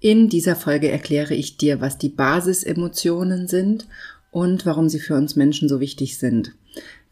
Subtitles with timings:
[0.00, 3.88] In dieser Folge erkläre ich dir, was die Basisemotionen sind
[4.30, 6.52] und warum sie für uns Menschen so wichtig sind.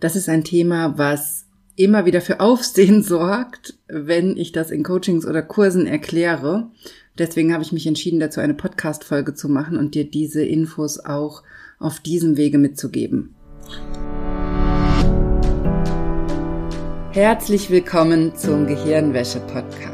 [0.00, 5.24] Das ist ein Thema, was immer wieder für Aufsehen sorgt, wenn ich das in Coachings
[5.24, 6.70] oder Kursen erkläre.
[7.16, 11.42] Deswegen habe ich mich entschieden, dazu eine Podcast-Folge zu machen und dir diese Infos auch
[11.78, 13.34] auf diesem Wege mitzugeben.
[17.12, 19.93] Herzlich willkommen zum Gehirnwäsche-Podcast.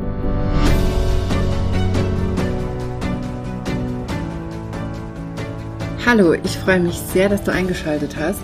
[6.13, 8.43] Hallo, ich freue mich sehr, dass du eingeschaltet hast,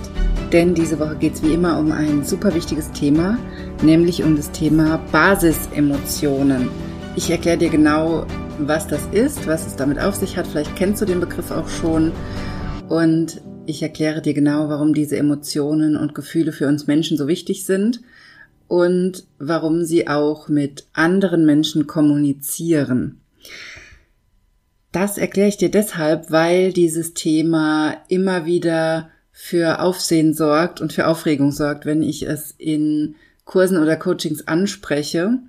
[0.54, 3.38] denn diese Woche geht es wie immer um ein super wichtiges Thema,
[3.84, 6.70] nämlich um das Thema Basisemotionen.
[7.18, 8.26] Ich erkläre dir genau,
[8.58, 10.48] was das ist, was es damit auf sich hat.
[10.48, 12.14] Vielleicht kennst du den Begriff auch schon.
[12.88, 17.66] Und ich erkläre dir genau, warum diese Emotionen und Gefühle für uns Menschen so wichtig
[17.66, 18.00] sind
[18.70, 23.20] und warum sie auch mit anderen Menschen kommunizieren.
[24.92, 31.08] Das erkläre ich dir deshalb, weil dieses Thema immer wieder für Aufsehen sorgt und für
[31.08, 35.40] Aufregung sorgt, wenn ich es in Kursen oder Coachings anspreche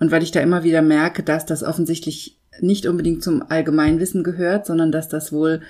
[0.00, 4.66] und weil ich da immer wieder merke, dass das offensichtlich nicht unbedingt zum Allgemeinwissen gehört,
[4.66, 5.60] sondern dass das wohl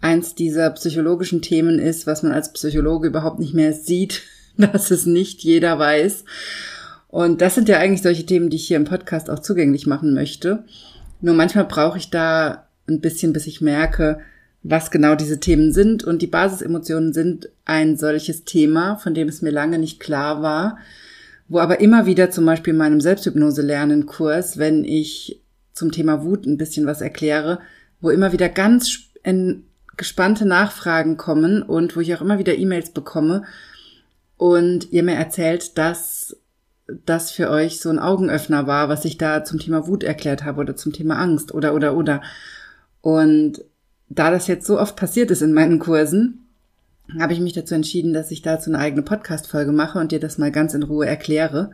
[0.00, 4.22] eins dieser psychologischen Themen ist, was man als Psychologe überhaupt nicht mehr sieht,
[4.56, 6.24] dass es nicht jeder weiß.
[7.08, 10.14] Und das sind ja eigentlich solche Themen, die ich hier im Podcast auch zugänglich machen
[10.14, 10.64] möchte.
[11.20, 14.20] Nur manchmal brauche ich da ein bisschen, bis ich merke,
[14.62, 16.04] was genau diese Themen sind.
[16.04, 20.78] Und die Basisemotionen sind ein solches Thema, von dem es mir lange nicht klar war,
[21.48, 25.42] wo aber immer wieder zum Beispiel in meinem Selbsthypnose-Lernen-Kurs, wenn ich
[25.72, 27.60] zum Thema Wut ein bisschen was erkläre,
[28.00, 29.10] wo immer wieder ganz
[29.96, 33.44] gespannte Nachfragen kommen und wo ich auch immer wieder E-Mails bekomme
[34.36, 36.36] und ihr mir erzählt, dass
[37.06, 40.60] das für euch so ein Augenöffner war, was ich da zum Thema Wut erklärt habe
[40.60, 42.22] oder zum Thema Angst oder oder oder.
[43.04, 43.62] Und
[44.08, 46.46] da das jetzt so oft passiert ist in meinen Kursen,
[47.20, 50.38] habe ich mich dazu entschieden, dass ich dazu eine eigene Podcast-Folge mache und dir das
[50.38, 51.72] mal ganz in Ruhe erkläre,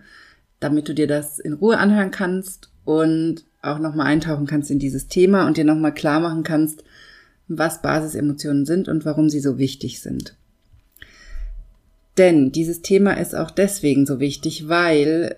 [0.59, 5.07] damit du dir das in Ruhe anhören kannst und auch nochmal eintauchen kannst in dieses
[5.07, 6.83] Thema und dir nochmal klar machen kannst,
[7.47, 10.35] was Basisemotionen sind und warum sie so wichtig sind.
[12.19, 15.37] Denn dieses Thema ist auch deswegen so wichtig, weil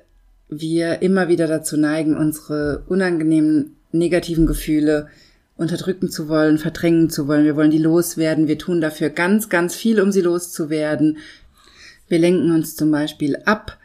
[0.49, 5.09] wir immer wieder dazu neigen, unsere unangenehmen negativen Gefühle
[5.57, 7.45] unterdrücken zu wollen, verdrängen zu wollen.
[7.45, 8.49] Wir wollen die loswerden.
[8.49, 11.19] Wir tun dafür ganz, ganz viel, um sie loszuwerden.
[12.09, 13.79] Wir lenken uns zum Beispiel ab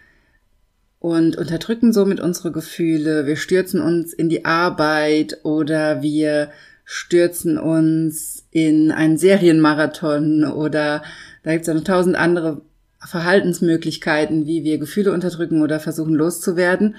[1.00, 3.26] und unterdrücken somit unsere Gefühle.
[3.26, 6.52] Wir stürzen uns in die Arbeit oder wir
[6.84, 11.04] stürzen uns in einen Serienmarathon oder
[11.44, 12.62] da gibt es noch tausend andere
[13.00, 16.96] Verhaltensmöglichkeiten, wie wir Gefühle unterdrücken oder versuchen loszuwerden.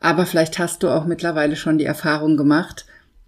[0.00, 2.86] Aber vielleicht hast du auch mittlerweile schon die Erfahrung gemacht,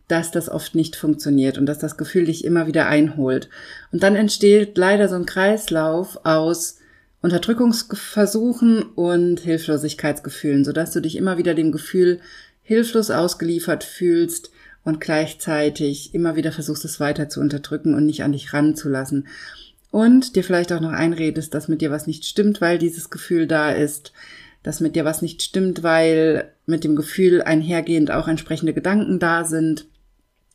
[0.09, 3.49] dass das oft nicht funktioniert und dass das Gefühl dich immer wieder einholt.
[3.93, 6.79] Und dann entsteht leider so ein Kreislauf aus
[7.23, 12.21] Unterdrückungsversuchen und Hilflosigkeitsgefühlen, sodass du dich immer wieder dem Gefühl
[12.63, 14.51] hilflos ausgeliefert fühlst
[14.85, 19.27] und gleichzeitig immer wieder versuchst, es weiter zu unterdrücken und nicht an dich ranzulassen.
[19.91, 23.47] Und dir vielleicht auch noch einredest, dass mit dir was nicht stimmt, weil dieses Gefühl
[23.47, 24.13] da ist,
[24.63, 29.45] dass mit dir was nicht stimmt, weil mit dem Gefühl einhergehend auch entsprechende Gedanken da
[29.45, 29.87] sind,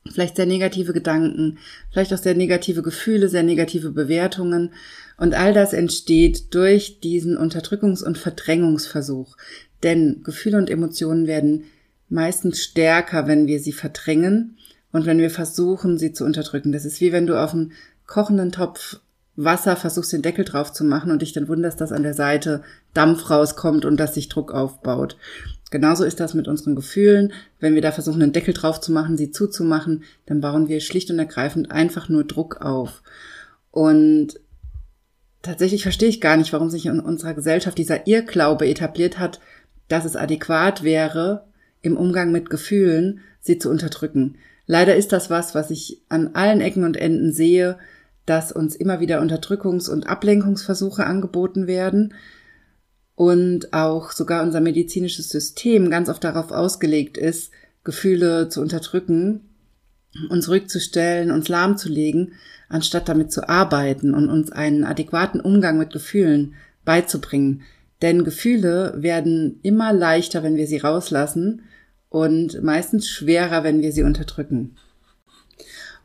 [0.09, 1.57] vielleicht sehr negative Gedanken,
[1.91, 4.73] vielleicht auch sehr negative Gefühle, sehr negative Bewertungen.
[5.17, 9.37] Und all das entsteht durch diesen Unterdrückungs- und Verdrängungsversuch.
[9.83, 11.65] Denn Gefühle und Emotionen werden
[12.09, 14.57] meistens stärker, wenn wir sie verdrängen
[14.91, 16.71] und wenn wir versuchen, sie zu unterdrücken.
[16.71, 17.71] Das ist wie wenn du auf einen
[18.07, 18.99] kochenden Topf
[19.37, 22.63] Wasser versuchst, den Deckel drauf zu machen und dich dann wunderst, dass an der Seite
[22.93, 25.17] Dampf rauskommt und dass sich Druck aufbaut.
[25.71, 27.31] Genauso ist das mit unseren Gefühlen.
[27.59, 31.09] Wenn wir da versuchen, einen Deckel drauf zu machen, sie zuzumachen, dann bauen wir schlicht
[31.09, 33.01] und ergreifend einfach nur Druck auf.
[33.71, 34.39] Und
[35.41, 39.39] tatsächlich verstehe ich gar nicht, warum sich in unserer Gesellschaft dieser Irrglaube etabliert hat,
[39.87, 41.45] dass es adäquat wäre,
[41.81, 44.35] im Umgang mit Gefühlen sie zu unterdrücken.
[44.67, 47.77] Leider ist das was, was ich an allen Ecken und Enden sehe,
[48.25, 52.13] dass uns immer wieder Unterdrückungs- und Ablenkungsversuche angeboten werden
[53.15, 57.51] und auch sogar unser medizinisches System ganz oft darauf ausgelegt ist,
[57.83, 59.41] Gefühle zu unterdrücken
[60.29, 62.33] uns rückzustellen, uns lahmzulegen,
[62.69, 66.55] anstatt damit zu arbeiten und uns einen adäquaten Umgang mit Gefühlen
[66.85, 67.61] beizubringen.
[68.01, 71.63] Denn Gefühle werden immer leichter, wenn wir sie rauslassen
[72.09, 74.75] und meistens schwerer, wenn wir sie unterdrücken.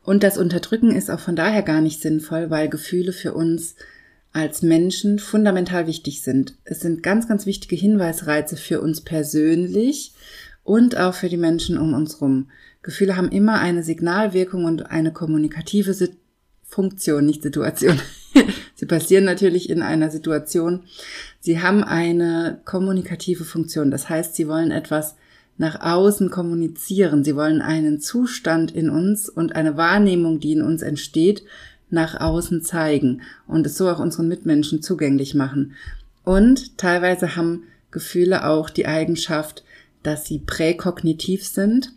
[0.03, 3.75] Und das Unterdrücken ist auch von daher gar nicht sinnvoll, weil Gefühle für uns
[4.33, 6.55] als Menschen fundamental wichtig sind.
[6.63, 10.13] Es sind ganz, ganz wichtige Hinweisreize für uns persönlich
[10.63, 12.49] und auch für die Menschen um uns rum.
[12.81, 15.95] Gefühle haben immer eine Signalwirkung und eine kommunikative
[16.63, 17.99] Funktion, nicht Situation.
[18.75, 20.83] Sie passieren natürlich in einer Situation.
[21.39, 23.89] Sie haben eine kommunikative Funktion.
[23.89, 25.15] Das heißt, sie wollen etwas
[25.57, 27.23] nach außen kommunizieren.
[27.23, 31.43] Sie wollen einen Zustand in uns und eine Wahrnehmung, die in uns entsteht,
[31.89, 35.73] nach außen zeigen und es so auch unseren Mitmenschen zugänglich machen.
[36.23, 39.63] Und teilweise haben Gefühle auch die Eigenschaft,
[40.03, 41.93] dass sie präkognitiv sind.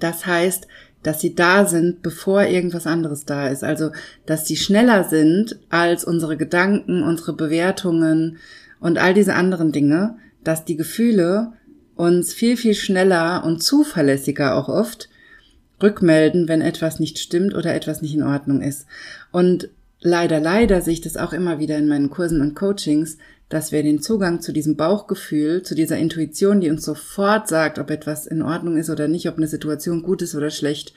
[0.00, 0.66] Das heißt,
[1.02, 3.64] dass sie da sind, bevor irgendwas anderes da ist.
[3.64, 3.90] Also,
[4.26, 8.38] dass sie schneller sind als unsere Gedanken, unsere Bewertungen
[8.80, 11.52] und all diese anderen Dinge, dass die Gefühle
[11.94, 15.08] uns viel, viel schneller und zuverlässiger auch oft
[15.82, 18.86] rückmelden, wenn etwas nicht stimmt oder etwas nicht in Ordnung ist.
[19.32, 19.68] Und
[20.00, 23.82] leider, leider sehe ich das auch immer wieder in meinen Kursen und Coachings, dass wir
[23.82, 28.42] den Zugang zu diesem Bauchgefühl, zu dieser Intuition, die uns sofort sagt, ob etwas in
[28.42, 30.92] Ordnung ist oder nicht, ob eine Situation gut ist oder schlecht,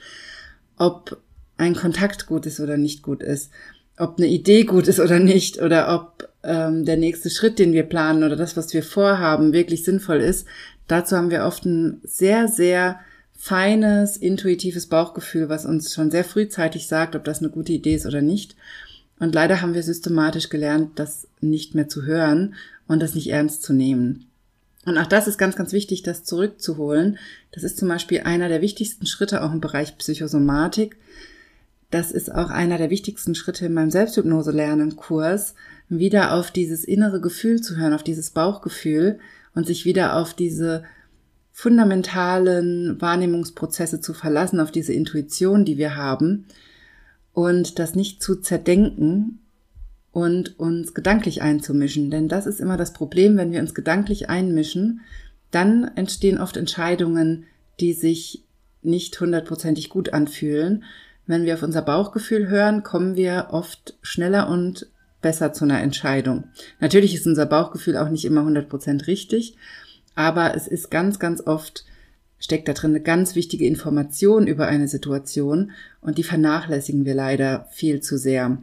[0.76, 1.18] ob
[1.56, 3.50] ein Kontakt gut ist oder nicht gut ist,
[3.96, 7.84] ob eine Idee gut ist oder nicht, oder ob ähm, der nächste Schritt, den wir
[7.84, 10.46] planen oder das, was wir vorhaben, wirklich sinnvoll ist.
[10.88, 13.00] Dazu haben wir oft ein sehr, sehr
[13.42, 18.06] feines, intuitives Bauchgefühl, was uns schon sehr frühzeitig sagt, ob das eine gute Idee ist
[18.06, 18.54] oder nicht.
[19.18, 22.54] Und leider haben wir systematisch gelernt, das nicht mehr zu hören
[22.86, 24.26] und das nicht ernst zu nehmen.
[24.86, 27.18] Und auch das ist ganz, ganz wichtig, das zurückzuholen.
[27.50, 30.96] Das ist zum Beispiel einer der wichtigsten Schritte auch im Bereich Psychosomatik.
[31.90, 35.54] Das ist auch einer der wichtigsten Schritte in meinem Selbsthypnose-Lernen-Kurs,
[35.88, 39.18] wieder auf dieses innere Gefühl zu hören, auf dieses Bauchgefühl
[39.52, 40.84] und sich wieder auf diese
[41.62, 46.46] fundamentalen Wahrnehmungsprozesse zu verlassen, auf diese Intuition, die wir haben
[47.32, 49.38] und das nicht zu zerdenken
[50.10, 52.10] und uns gedanklich einzumischen.
[52.10, 55.02] Denn das ist immer das Problem, wenn wir uns gedanklich einmischen,
[55.52, 57.44] dann entstehen oft Entscheidungen,
[57.78, 58.42] die sich
[58.82, 60.82] nicht hundertprozentig gut anfühlen.
[61.28, 64.88] Wenn wir auf unser Bauchgefühl hören, kommen wir oft schneller und
[65.20, 66.42] besser zu einer Entscheidung.
[66.80, 69.56] Natürlich ist unser Bauchgefühl auch nicht immer hundertprozentig richtig,
[70.14, 71.84] aber es ist ganz, ganz oft
[72.38, 75.70] steckt da drin eine ganz wichtige Information über eine Situation
[76.00, 78.58] und die vernachlässigen wir leider viel zu sehr.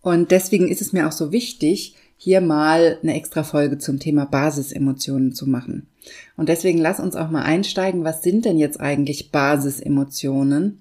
[0.00, 4.24] Und deswegen ist es mir auch so wichtig, hier mal eine extra Folge zum Thema
[4.24, 5.86] Basisemotionen zu machen.
[6.36, 10.78] Und deswegen lass uns auch mal einsteigen, was sind denn jetzt eigentlich Basisemotionen?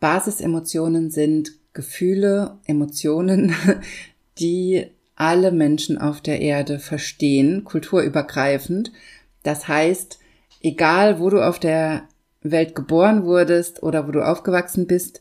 [0.00, 3.54] Basisemotionen sind Gefühle, Emotionen,
[4.38, 4.86] die
[5.18, 8.92] alle Menschen auf der Erde verstehen, kulturübergreifend.
[9.42, 10.20] Das heißt,
[10.62, 12.04] egal wo du auf der
[12.40, 15.20] Welt geboren wurdest oder wo du aufgewachsen bist,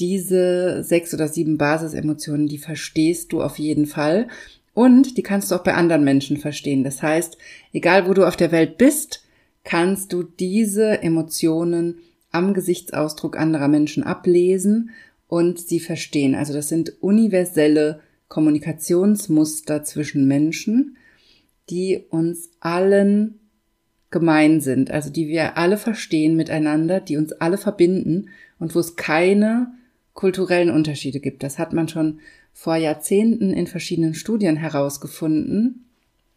[0.00, 4.26] diese sechs oder sieben Basisemotionen, die verstehst du auf jeden Fall
[4.74, 6.82] und die kannst du auch bei anderen Menschen verstehen.
[6.82, 7.38] Das heißt,
[7.72, 9.22] egal wo du auf der Welt bist,
[9.62, 11.98] kannst du diese Emotionen
[12.32, 14.90] am Gesichtsausdruck anderer Menschen ablesen
[15.28, 16.34] und sie verstehen.
[16.34, 20.96] Also das sind universelle Kommunikationsmuster zwischen Menschen,
[21.70, 23.40] die uns allen
[24.10, 28.96] gemein sind, also die wir alle verstehen miteinander, die uns alle verbinden und wo es
[28.96, 29.72] keine
[30.14, 31.42] kulturellen Unterschiede gibt.
[31.42, 32.20] Das hat man schon
[32.52, 35.84] vor Jahrzehnten in verschiedenen Studien herausgefunden,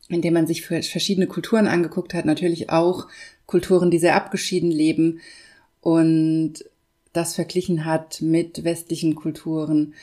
[0.10, 3.08] indem man sich verschiedene Kulturen angeguckt hat, natürlich auch
[3.46, 5.22] Kulturen, die sehr abgeschieden leben
[5.81, 6.65] und
[7.13, 9.93] das verglichen hat mit westlichen Kulturen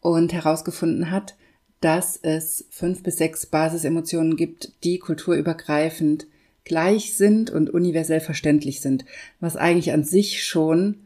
[0.00, 1.36] und herausgefunden hat,
[1.80, 6.26] dass es fünf bis sechs Basisemotionen gibt, die kulturübergreifend
[6.64, 9.04] gleich sind und universell verständlich sind,
[9.40, 10.96] was eigentlich an sich schon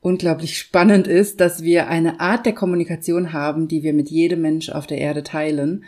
[0.00, 4.68] unglaublich spannend ist, dass wir eine Art der Kommunikation haben, die wir mit jedem Mensch
[4.68, 5.84] auf der Erde teilen.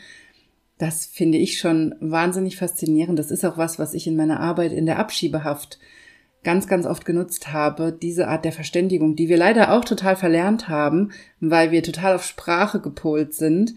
[0.79, 3.19] Das finde ich schon wahnsinnig faszinierend.
[3.19, 5.79] Das ist auch was, was ich in meiner Arbeit in der Abschiebehaft
[6.47, 10.69] ganz, ganz oft genutzt habe, diese Art der Verständigung, die wir leider auch total verlernt
[10.69, 11.11] haben,
[11.41, 13.75] weil wir total auf Sprache gepolt sind.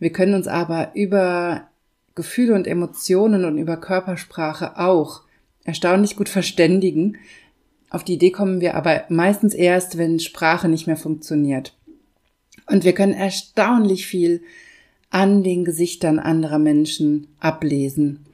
[0.00, 1.68] Wir können uns aber über
[2.16, 5.22] Gefühle und Emotionen und über Körpersprache auch
[5.62, 7.18] erstaunlich gut verständigen.
[7.88, 11.76] Auf die Idee kommen wir aber meistens erst, wenn Sprache nicht mehr funktioniert.
[12.66, 14.42] Und wir können erstaunlich viel
[15.10, 18.26] an den Gesichtern anderer Menschen ablesen.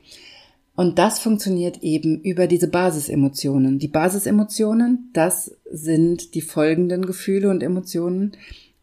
[0.76, 3.78] Und das funktioniert eben über diese Basisemotionen.
[3.78, 8.32] Die Basisemotionen, das sind die folgenden Gefühle und Emotionen.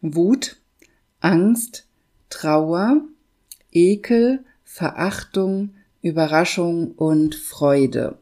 [0.00, 0.56] Wut,
[1.20, 1.86] Angst,
[2.30, 3.02] Trauer,
[3.70, 8.18] Ekel, Verachtung, Überraschung und Freude.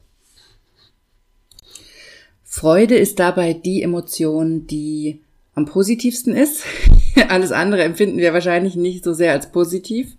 [2.42, 5.20] Freude ist dabei die Emotion, die
[5.54, 6.64] am positivsten ist.
[7.28, 10.16] Alles andere empfinden wir wahrscheinlich nicht so sehr als positiv,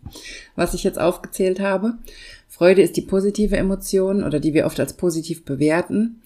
[0.55, 1.97] was ich jetzt aufgezählt habe.
[2.61, 6.21] Freude ist die positive Emotion oder die wir oft als positiv bewerten.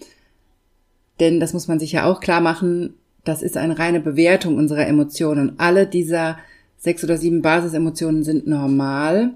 [1.22, 4.86] Denn das muss man sich ja auch klar machen, das ist eine reine Bewertung unserer
[4.86, 5.54] Emotionen.
[5.60, 6.38] Alle dieser
[6.78, 9.32] sechs oder sieben Basisemotionen sind normal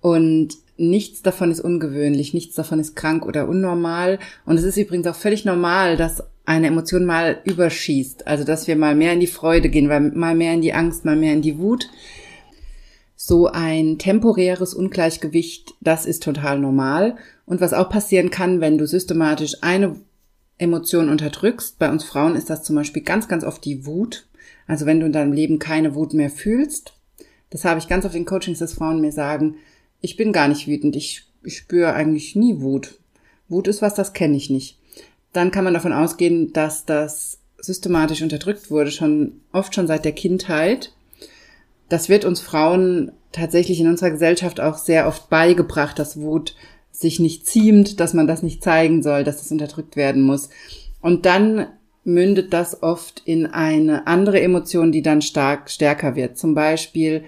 [0.00, 4.18] und nichts davon ist ungewöhnlich, nichts davon ist krank oder unnormal.
[4.46, 8.26] Und es ist übrigens auch völlig normal, dass eine Emotion mal überschießt.
[8.26, 11.14] Also, dass wir mal mehr in die Freude gehen, mal mehr in die Angst, mal
[11.14, 11.90] mehr in die Wut.
[13.24, 17.14] So ein temporäres Ungleichgewicht, das ist total normal.
[17.46, 19.94] Und was auch passieren kann, wenn du systematisch eine
[20.58, 24.26] Emotion unterdrückst, bei uns Frauen ist das zum Beispiel ganz, ganz oft die Wut.
[24.66, 26.94] Also wenn du in deinem Leben keine Wut mehr fühlst,
[27.50, 29.54] das habe ich ganz oft in Coachings, dass Frauen mir sagen,
[30.00, 32.98] ich bin gar nicht wütend, ich, spüre eigentlich nie Wut.
[33.48, 34.80] Wut ist was, das kenne ich nicht.
[35.32, 40.10] Dann kann man davon ausgehen, dass das systematisch unterdrückt wurde, schon oft schon seit der
[40.10, 40.92] Kindheit.
[41.92, 46.54] Das wird uns Frauen tatsächlich in unserer Gesellschaft auch sehr oft beigebracht, dass Wut
[46.90, 50.48] sich nicht ziemt, dass man das nicht zeigen soll, dass das unterdrückt werden muss.
[51.02, 51.66] Und dann
[52.02, 56.38] mündet das oft in eine andere Emotion, die dann stark stärker wird.
[56.38, 57.24] Zum Beispiel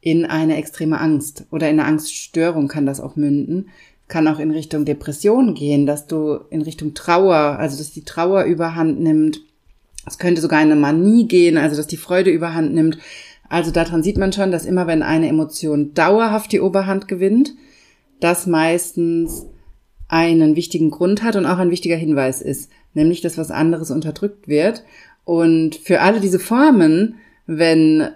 [0.00, 3.70] in eine extreme Angst oder in eine Angststörung kann das auch münden.
[4.06, 8.44] Kann auch in Richtung Depression gehen, dass du in Richtung Trauer, also dass die Trauer
[8.44, 9.40] überhand nimmt.
[10.06, 12.98] Es könnte sogar in eine Manie gehen, also dass die Freude überhand nimmt.
[13.48, 17.54] Also daran sieht man schon, dass immer wenn eine Emotion dauerhaft die Oberhand gewinnt,
[18.20, 19.46] das meistens
[20.08, 24.48] einen wichtigen Grund hat und auch ein wichtiger Hinweis ist, nämlich dass was anderes unterdrückt
[24.48, 24.84] wird.
[25.24, 28.08] Und für alle diese Formen, wenn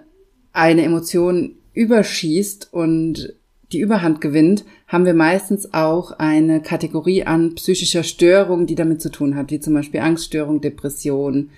[0.53, 3.33] eine Emotion überschießt und
[3.71, 9.11] die Überhand gewinnt, haben wir meistens auch eine Kategorie an psychischer Störung, die damit zu
[9.11, 11.51] tun hat, wie zum Beispiel Angststörung, Depression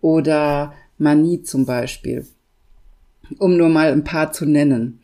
[0.00, 2.26] oder Manie zum Beispiel,
[3.38, 5.00] um nur mal ein paar zu nennen.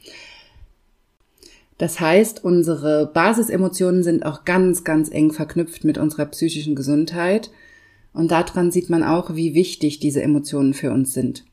[1.78, 7.50] Das heißt, unsere Basisemotionen sind auch ganz, ganz eng verknüpft mit unserer psychischen Gesundheit.
[8.12, 11.44] Und daran sieht man auch, wie wichtig diese Emotionen für uns sind.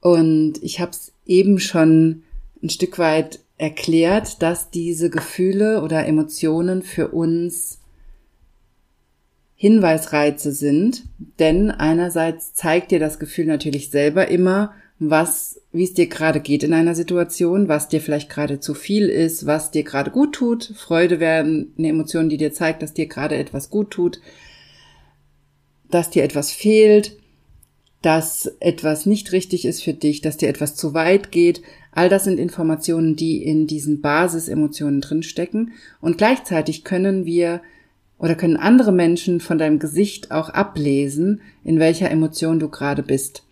[0.00, 2.22] Und ich habe es eben schon
[2.62, 7.78] ein Stück weit erklärt, dass diese Gefühle oder Emotionen für uns
[9.54, 11.04] Hinweisreize sind,
[11.38, 16.62] denn einerseits zeigt dir das Gefühl natürlich selber immer, was, wie es dir gerade geht
[16.62, 20.72] in einer Situation, was dir vielleicht gerade zu viel ist, was dir gerade gut tut.
[20.74, 24.20] Freude wäre eine Emotion, die dir zeigt, dass dir gerade etwas gut tut,
[25.90, 27.16] dass dir etwas fehlt
[28.06, 31.62] dass etwas nicht richtig ist für dich, dass dir etwas zu weit geht.
[31.92, 35.72] All das sind Informationen, die in diesen Basisemotionen drinstecken.
[36.00, 37.62] Und gleichzeitig können wir
[38.18, 43.42] oder können andere Menschen von deinem Gesicht auch ablesen, in welcher Emotion du gerade bist.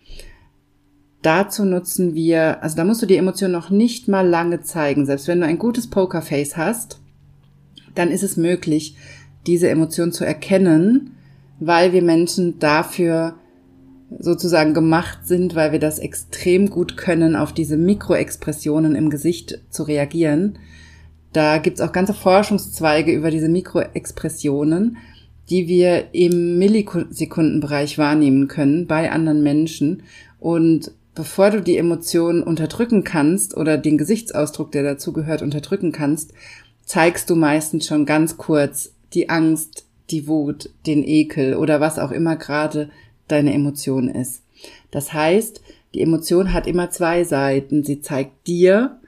[1.21, 5.05] Dazu nutzen wir, also da musst du die Emotion noch nicht mal lange zeigen.
[5.05, 6.99] Selbst wenn du ein gutes Pokerface hast,
[7.95, 8.95] dann ist es möglich,
[9.47, 11.11] diese Emotion zu erkennen,
[11.59, 13.35] weil wir Menschen dafür
[14.19, 19.83] sozusagen gemacht sind, weil wir das extrem gut können, auf diese Mikroexpressionen im Gesicht zu
[19.83, 20.59] reagieren.
[21.33, 24.97] Da gibt's auch ganze Forschungszweige über diese Mikroexpressionen,
[25.49, 30.03] die wir im Millisekundenbereich wahrnehmen können bei anderen Menschen.
[30.39, 36.33] Und bevor du die Emotionen unterdrücken kannst oder den Gesichtsausdruck, der dazugehört, unterdrücken kannst,
[36.85, 42.11] zeigst du meistens schon ganz kurz die Angst, die Wut, den Ekel oder was auch
[42.11, 42.89] immer gerade
[43.27, 44.43] deine Emotion ist.
[44.91, 45.61] Das heißt,
[45.93, 47.83] die Emotion hat immer zwei Seiten.
[47.83, 48.99] Sie zeigt dir,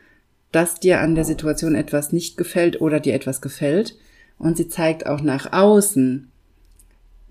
[0.51, 3.97] dass dir an der Situation etwas nicht gefällt oder dir etwas gefällt.
[4.39, 6.31] Und sie zeigt auch nach außen,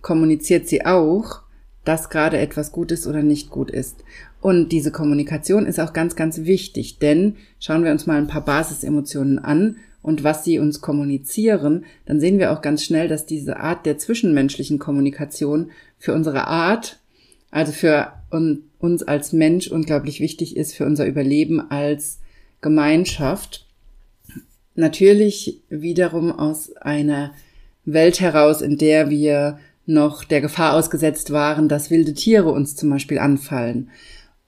[0.02, 1.42] kommuniziert sie auch,
[1.84, 4.04] dass gerade etwas gut ist oder nicht gut ist.
[4.46, 8.44] Und diese Kommunikation ist auch ganz, ganz wichtig, denn schauen wir uns mal ein paar
[8.44, 13.56] Basisemotionen an und was sie uns kommunizieren, dann sehen wir auch ganz schnell, dass diese
[13.56, 17.00] Art der zwischenmenschlichen Kommunikation für unsere Art,
[17.50, 18.12] also für
[18.78, 22.20] uns als Mensch unglaublich wichtig ist, für unser Überleben als
[22.60, 23.66] Gemeinschaft.
[24.76, 27.32] Natürlich wiederum aus einer
[27.84, 32.90] Welt heraus, in der wir noch der Gefahr ausgesetzt waren, dass wilde Tiere uns zum
[32.90, 33.90] Beispiel anfallen.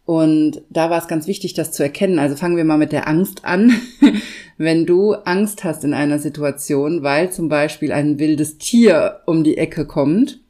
[0.09, 2.19] Und da war es ganz wichtig, das zu erkennen.
[2.19, 3.75] Also fangen wir mal mit der Angst an.
[4.57, 9.59] Wenn du Angst hast in einer Situation, weil zum Beispiel ein wildes Tier um die
[9.59, 10.41] Ecke kommt,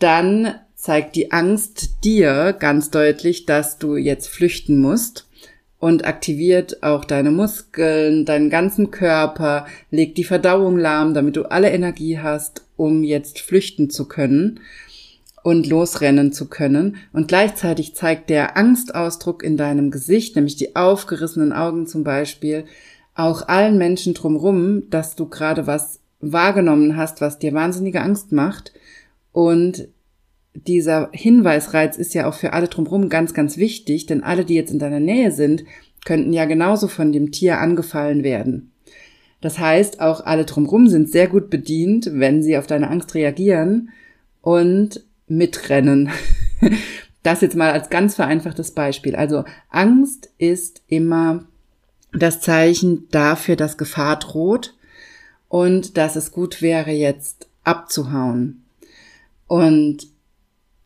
[0.00, 5.28] dann zeigt die Angst dir ganz deutlich, dass du jetzt flüchten musst
[5.78, 11.70] und aktiviert auch deine Muskeln, deinen ganzen Körper, legt die Verdauung lahm, damit du alle
[11.70, 14.58] Energie hast, um jetzt flüchten zu können
[15.48, 16.96] und losrennen zu können.
[17.12, 22.64] Und gleichzeitig zeigt der Angstausdruck in deinem Gesicht, nämlich die aufgerissenen Augen zum Beispiel,
[23.14, 28.72] auch allen Menschen drumrum, dass du gerade was wahrgenommen hast, was dir wahnsinnige Angst macht.
[29.32, 29.88] Und
[30.54, 34.72] dieser Hinweisreiz ist ja auch für alle drumherum ganz, ganz wichtig, denn alle, die jetzt
[34.72, 35.64] in deiner Nähe sind,
[36.04, 38.72] könnten ja genauso von dem Tier angefallen werden.
[39.40, 43.90] Das heißt, auch alle drumherum sind sehr gut bedient, wenn sie auf deine Angst reagieren
[44.42, 46.10] und mitrennen.
[47.24, 49.16] Das jetzt mal als ganz vereinfachtes Beispiel.
[49.16, 51.44] Also Angst ist immer
[52.12, 54.74] das Zeichen dafür, dass Gefahr droht
[55.48, 58.62] und dass es gut wäre, jetzt abzuhauen.
[59.46, 60.06] Und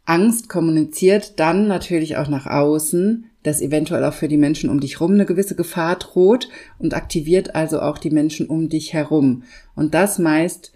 [0.04, 5.00] Angst kommuniziert dann natürlich auch nach außen, dass eventuell auch für die Menschen um dich
[5.00, 9.44] herum eine gewisse Gefahr droht und aktiviert also auch die Menschen um dich herum.
[9.74, 10.72] Und das meist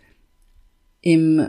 [1.00, 1.48] im,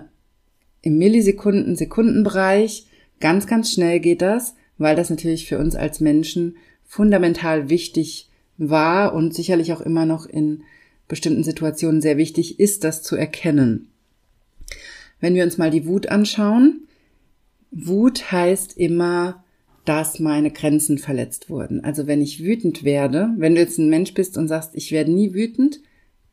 [0.87, 2.87] im Millisekunden, Sekundenbereich.
[3.19, 9.13] Ganz, ganz schnell geht das, weil das natürlich für uns als Menschen fundamental wichtig war
[9.13, 10.63] und sicherlich auch immer noch in
[11.07, 13.89] bestimmten Situationen sehr wichtig ist, das zu erkennen.
[15.19, 16.87] Wenn wir uns mal die Wut anschauen,
[17.71, 19.43] Wut heißt immer,
[19.83, 21.83] dass meine Grenzen verletzt wurden.
[21.83, 25.11] Also wenn ich wütend werde, wenn du jetzt ein Mensch bist und sagst, ich werde
[25.11, 25.81] nie wütend,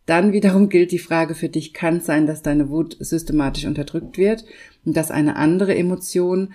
[0.06, 4.18] dann wiederum gilt die Frage für dich, kann es sein, dass deine Wut systematisch unterdrückt
[4.18, 4.44] wird
[4.84, 6.52] und dass eine andere Emotion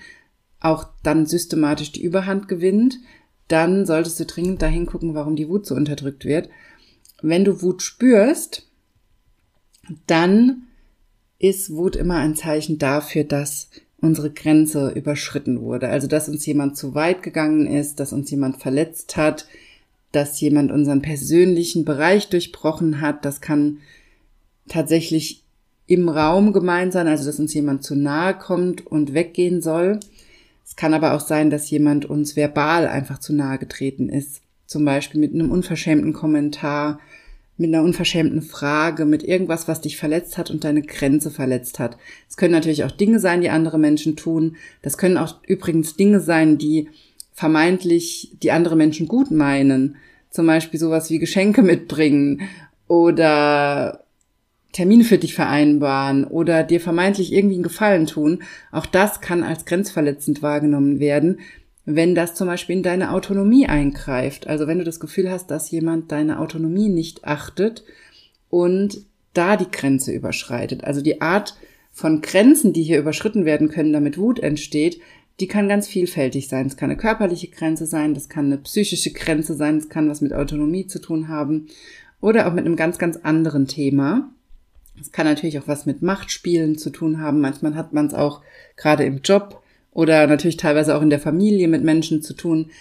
[0.60, 3.00] auch dann systematisch die Überhand gewinnt,
[3.48, 6.50] dann solltest du dringend dahin gucken, warum die Wut so unterdrückt wird.
[7.22, 8.68] Wenn du Wut spürst,
[10.06, 10.64] dann
[11.40, 15.90] ist Wut immer ein Zeichen dafür, dass unsere Grenze überschritten wurde.
[15.90, 19.48] Also, dass uns jemand zu weit gegangen ist, dass uns jemand verletzt hat,
[20.12, 23.26] dass jemand unseren persönlichen Bereich durchbrochen hat.
[23.26, 23.78] Das kann
[24.68, 25.44] tatsächlich
[25.88, 30.00] im Raum gemeint sein, also dass uns jemand zu nahe kommt und weggehen soll.
[30.66, 34.42] Es kann aber auch sein, dass jemand uns verbal einfach zu nahe getreten ist.
[34.68, 37.00] Zum Beispiel mit einem unverschämten Kommentar
[37.60, 41.98] mit einer unverschämten Frage, mit irgendwas, was dich verletzt hat und deine Grenze verletzt hat.
[42.30, 44.56] Es können natürlich auch Dinge sein, die andere Menschen tun.
[44.82, 46.88] Das können auch übrigens Dinge sein, die
[47.40, 49.96] vermeintlich die andere Menschen gut meinen.
[50.30, 52.42] Zum Beispiel sowas wie Geschenke mitbringen
[52.90, 54.04] oder
[54.74, 58.44] Termine für dich vereinbaren oder dir vermeintlich irgendwie einen Gefallen tun.
[58.74, 61.40] Auch das kann als grenzverletzend wahrgenommen werden,
[61.86, 64.48] wenn das zum Beispiel in deine Autonomie eingreift.
[64.48, 67.86] Also wenn du das Gefühl hast, dass jemand deine Autonomie nicht achtet
[68.50, 70.84] und da die Grenze überschreitet.
[70.84, 71.56] Also die Art
[71.94, 75.00] von Grenzen, die hier überschritten werden können, damit Wut entsteht,
[75.40, 76.68] die kann ganz vielfältig sein.
[76.68, 80.22] Es kann eine körperliche Grenze sein, das kann eine psychische Grenze sein, es kann was
[80.22, 81.68] mit Autonomie zu tun haben
[82.20, 84.30] oder auch mit einem ganz, ganz anderen Thema.
[85.00, 87.40] Es kann natürlich auch was mit Machtspielen zu tun haben.
[87.40, 88.42] Manchmal hat man es auch
[88.76, 92.72] gerade im Job oder natürlich teilweise auch in der Familie mit Menschen zu tun,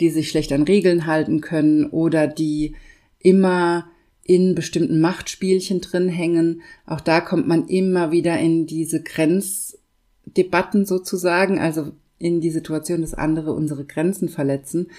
[0.00, 2.74] die sich schlecht an Regeln halten können oder die
[3.18, 3.90] immer
[4.22, 6.62] in bestimmten Machtspielchen drin hängen.
[6.86, 13.14] Auch da kommt man immer wieder in diese Grenzdebatten sozusagen, also in die Situation, dass
[13.14, 14.90] andere unsere Grenzen verletzen.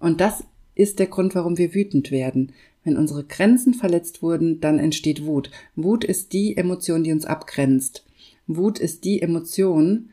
[0.00, 2.52] Und das ist der Grund, warum wir wütend werden.
[2.84, 5.50] Wenn unsere Grenzen verletzt wurden, dann entsteht Wut.
[5.76, 8.04] Wut ist die Emotion, die uns abgrenzt.
[8.46, 10.10] Wut ist die Emotion,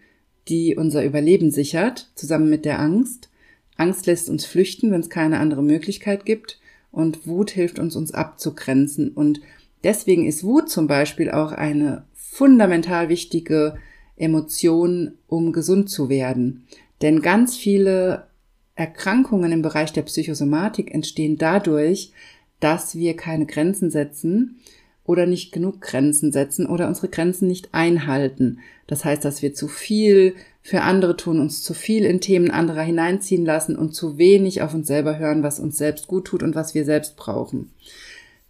[0.47, 3.29] die unser Überleben sichert, zusammen mit der Angst.
[3.77, 6.59] Angst lässt uns flüchten, wenn es keine andere Möglichkeit gibt.
[6.91, 9.09] Und Wut hilft uns, uns abzugrenzen.
[9.09, 9.41] Und
[9.83, 13.75] deswegen ist Wut zum Beispiel auch eine fundamental wichtige
[14.19, 16.65] Emotion, um gesund zu werden.
[17.01, 18.27] Denn ganz viele
[18.75, 22.11] Erkrankungen im Bereich der Psychosomatik entstehen dadurch,
[22.59, 24.59] dass wir keine Grenzen setzen
[25.05, 28.59] oder nicht genug Grenzen setzen oder unsere Grenzen nicht einhalten.
[28.85, 32.83] Das heißt, dass wir zu viel für andere tun, uns zu viel in Themen anderer
[32.83, 36.53] hineinziehen lassen und zu wenig auf uns selber hören, was uns selbst gut tut und
[36.53, 37.71] was wir selbst brauchen.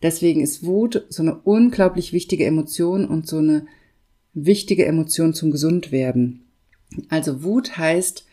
[0.02, 3.66] Deswegen ist Wut so eine unglaublich wichtige Emotion und so eine
[4.34, 6.46] wichtige Emotion zum Gesundwerden.
[7.10, 8.26] Also Wut heißt,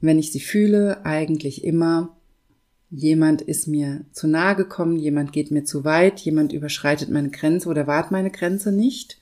[0.00, 2.16] wenn ich sie fühle, eigentlich immer,
[2.90, 7.68] jemand ist mir zu nahe gekommen, jemand geht mir zu weit, jemand überschreitet meine Grenze
[7.68, 9.18] oder wahrt meine Grenze nicht.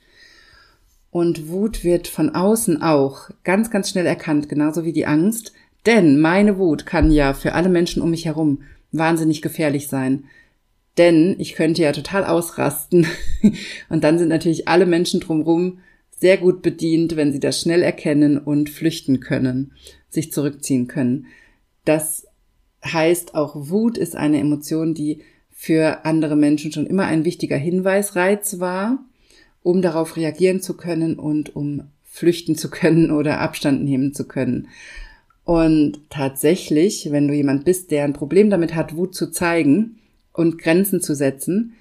[1.09, 5.53] Und Wut wird von außen auch ganz, ganz schnell erkannt, genauso wie die Angst,
[5.85, 10.25] Denn meine Wut kann ja für alle Menschen um mich herum wahnsinnig gefährlich sein.
[10.97, 13.05] Denn ich könnte ja total ausrasten.
[13.89, 15.79] Und dann sind natürlich alle Menschen drumherum
[16.23, 19.73] sehr gut bedient, wenn sie das schnell erkennen und flüchten können,
[20.07, 21.25] sich zurückziehen können.
[21.83, 22.25] Das
[22.81, 25.19] heißt, auch Wut ist eine Emotion, die
[25.51, 29.03] für andere Menschen schon immer ein wichtiger Hinweisreiz war,
[29.63, 34.69] um darauf reagieren zu können und um flüchten zu können oder Abstand nehmen zu können.
[35.43, 39.97] Und tatsächlich, wenn du jemand bist, der ein Problem damit hat, Wut zu zeigen
[40.31, 41.73] und Grenzen zu setzen,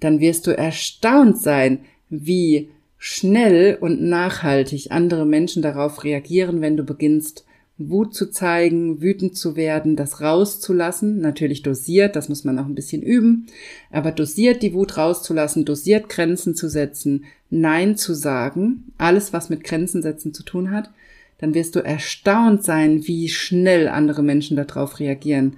[0.00, 2.70] dann wirst du erstaunt sein, wie
[3.02, 7.46] schnell und nachhaltig andere Menschen darauf reagieren, wenn du beginnst,
[7.78, 12.74] Wut zu zeigen, wütend zu werden, das rauszulassen, natürlich dosiert, das muss man auch ein
[12.74, 13.46] bisschen üben,
[13.90, 19.64] aber dosiert die Wut rauszulassen, dosiert Grenzen zu setzen, Nein zu sagen, alles, was mit
[19.64, 20.90] Grenzen setzen zu tun hat,
[21.38, 25.56] dann wirst du erstaunt sein, wie schnell andere Menschen darauf reagieren.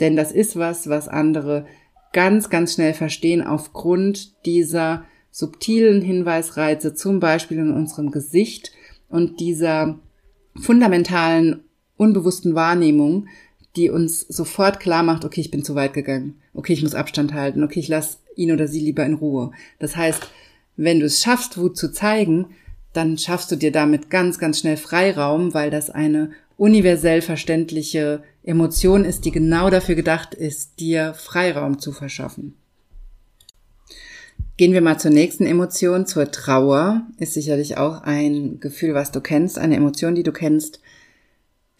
[0.00, 1.64] Denn das ist was, was andere
[2.12, 8.70] ganz, ganz schnell verstehen aufgrund dieser subtilen Hinweisreize, zum Beispiel in unserem Gesicht
[9.08, 9.98] und dieser
[10.54, 11.64] fundamentalen,
[11.96, 13.26] unbewussten Wahrnehmung,
[13.74, 17.34] die uns sofort klar macht, okay, ich bin zu weit gegangen, okay, ich muss Abstand
[17.34, 19.50] halten, okay, ich lasse ihn oder sie lieber in Ruhe.
[19.80, 20.22] Das heißt,
[20.76, 22.46] wenn du es schaffst, Wut zu zeigen,
[22.92, 29.04] dann schaffst du dir damit ganz, ganz schnell Freiraum, weil das eine universell verständliche Emotion
[29.04, 32.54] ist, die genau dafür gedacht ist, dir Freiraum zu verschaffen.
[34.56, 37.02] Gehen wir mal zur nächsten Emotion, zur Trauer.
[37.18, 40.80] Ist sicherlich auch ein Gefühl, was du kennst, eine Emotion, die du kennst.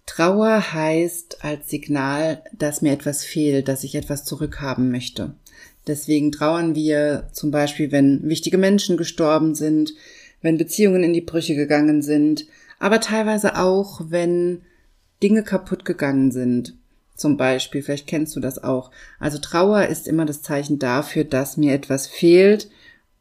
[0.07, 5.35] Trauer heißt als Signal, dass mir etwas fehlt, dass ich etwas zurückhaben möchte.
[5.87, 9.95] Deswegen trauern wir zum Beispiel, wenn wichtige Menschen gestorben sind,
[10.43, 12.47] wenn Beziehungen in die Brüche gegangen sind,
[12.81, 14.63] aber teilweise auch, wenn
[15.23, 16.75] Dinge kaputt gegangen sind.
[17.15, 18.91] Zum Beispiel, vielleicht kennst du das auch.
[19.19, 22.69] Also Trauer ist immer das Zeichen dafür, dass mir etwas fehlt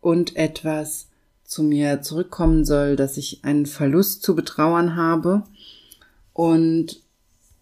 [0.02, 1.08] und etwas
[1.44, 5.44] zu mir zurückkommen soll, dass ich einen Verlust zu betrauern habe
[6.34, 7.02] und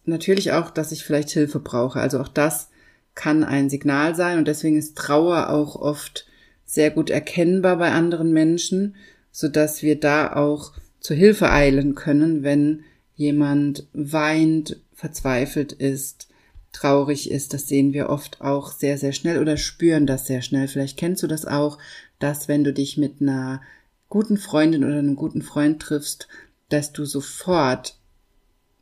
[0.05, 1.99] natürlich auch, dass ich vielleicht Hilfe brauche.
[1.99, 2.69] Also auch das
[3.13, 6.25] kann ein Signal sein und deswegen ist Trauer auch oft
[6.65, 8.95] sehr gut erkennbar bei anderen Menschen
[9.31, 12.83] so dass wir da auch zur Hilfe eilen können, wenn
[13.15, 16.27] jemand weint, verzweifelt ist,
[16.71, 17.53] traurig ist.
[17.53, 20.67] Das sehen wir oft auch sehr, sehr schnell oder spüren das sehr schnell.
[20.67, 21.79] Vielleicht kennst du das auch,
[22.19, 23.61] dass wenn du dich mit einer
[24.09, 26.27] guten Freundin oder einem guten Freund triffst,
[26.69, 27.97] dass du sofort,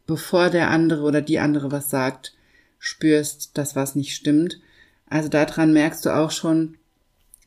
[0.08, 2.36] bevor der andere oder die andere was sagt,
[2.80, 4.60] spürst, dass was nicht stimmt.
[5.08, 6.76] Also daran merkst du auch schon,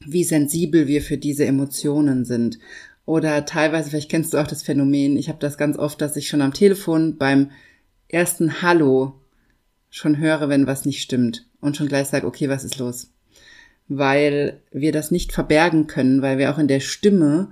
[0.00, 2.58] wie sensibel wir für diese Emotionen sind.
[3.04, 6.28] Oder teilweise, vielleicht kennst du auch das Phänomen, ich habe das ganz oft, dass ich
[6.28, 7.50] schon am Telefon beim
[8.12, 9.14] ersten Hallo
[9.90, 13.10] schon höre, wenn was nicht stimmt und schon gleich sage, okay, was ist los?
[13.88, 17.48] Weil wir das nicht verbergen können, weil wir auch in der Stimme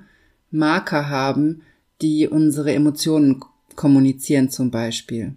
[0.51, 1.63] Marker haben,
[2.03, 3.41] die unsere Emotionen
[3.75, 5.35] kommunizieren zum Beispiel.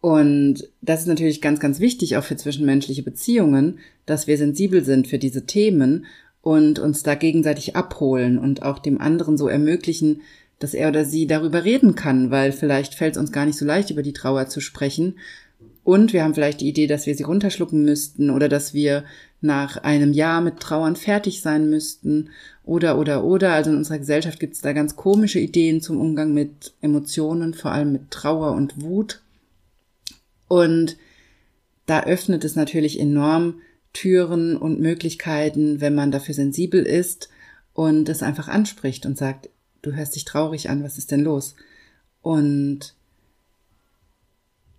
[0.00, 5.08] Und das ist natürlich ganz, ganz wichtig auch für zwischenmenschliche Beziehungen, dass wir sensibel sind
[5.08, 6.06] für diese Themen
[6.40, 10.22] und uns da gegenseitig abholen und auch dem anderen so ermöglichen,
[10.60, 13.64] dass er oder sie darüber reden kann, weil vielleicht fällt es uns gar nicht so
[13.64, 15.18] leicht, über die Trauer zu sprechen.
[15.82, 19.04] Und wir haben vielleicht die Idee, dass wir sie runterschlucken müssten oder dass wir
[19.40, 22.28] nach einem Jahr mit Trauern fertig sein müssten
[22.62, 23.52] oder oder oder.
[23.54, 27.72] Also in unserer Gesellschaft gibt es da ganz komische Ideen zum Umgang mit Emotionen, vor
[27.72, 29.22] allem mit Trauer und Wut.
[30.46, 30.98] Und
[31.86, 33.62] da öffnet es natürlich enorm
[33.94, 37.30] Türen und Möglichkeiten, wenn man dafür sensibel ist
[37.72, 39.48] und es einfach anspricht und sagt,
[39.82, 41.54] du hörst dich traurig an, was ist denn los?
[42.22, 42.94] Und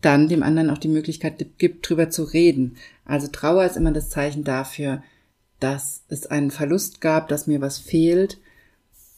[0.01, 2.77] dann dem anderen auch die Möglichkeit gibt, drüber zu reden.
[3.05, 5.03] Also Trauer ist immer das Zeichen dafür,
[5.59, 8.39] dass es einen Verlust gab, dass mir was fehlt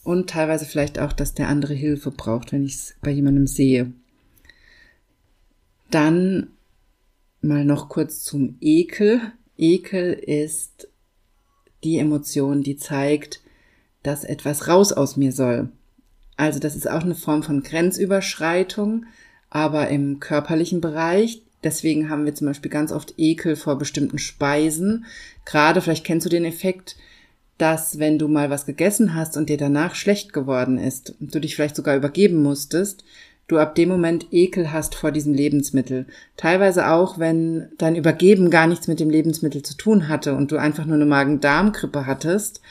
[0.03, 3.93] und teilweise vielleicht auch, dass der andere Hilfe braucht, wenn ich es bei jemandem sehe.
[5.89, 6.49] Dann
[7.41, 9.21] mal noch kurz zum Ekel.
[9.57, 10.89] Ekel ist
[11.83, 13.41] die Emotion, die zeigt,
[14.03, 15.69] dass etwas raus aus mir soll.
[16.37, 19.05] Also das ist auch eine Form von Grenzüberschreitung,
[19.49, 21.41] aber im körperlichen Bereich.
[21.63, 25.05] Deswegen haben wir zum Beispiel ganz oft Ekel vor bestimmten Speisen.
[25.45, 26.97] Gerade, vielleicht kennst du den Effekt,
[27.57, 31.39] dass wenn du mal was gegessen hast und dir danach schlecht geworden ist und du
[31.39, 33.05] dich vielleicht sogar übergeben musstest,
[33.47, 36.07] du ab dem Moment Ekel hast vor diesem Lebensmittel.
[36.35, 40.57] Teilweise auch, wenn dein Übergeben gar nichts mit dem Lebensmittel zu tun hatte und du
[40.57, 42.61] einfach nur eine Magen-Darm-Grippe hattest,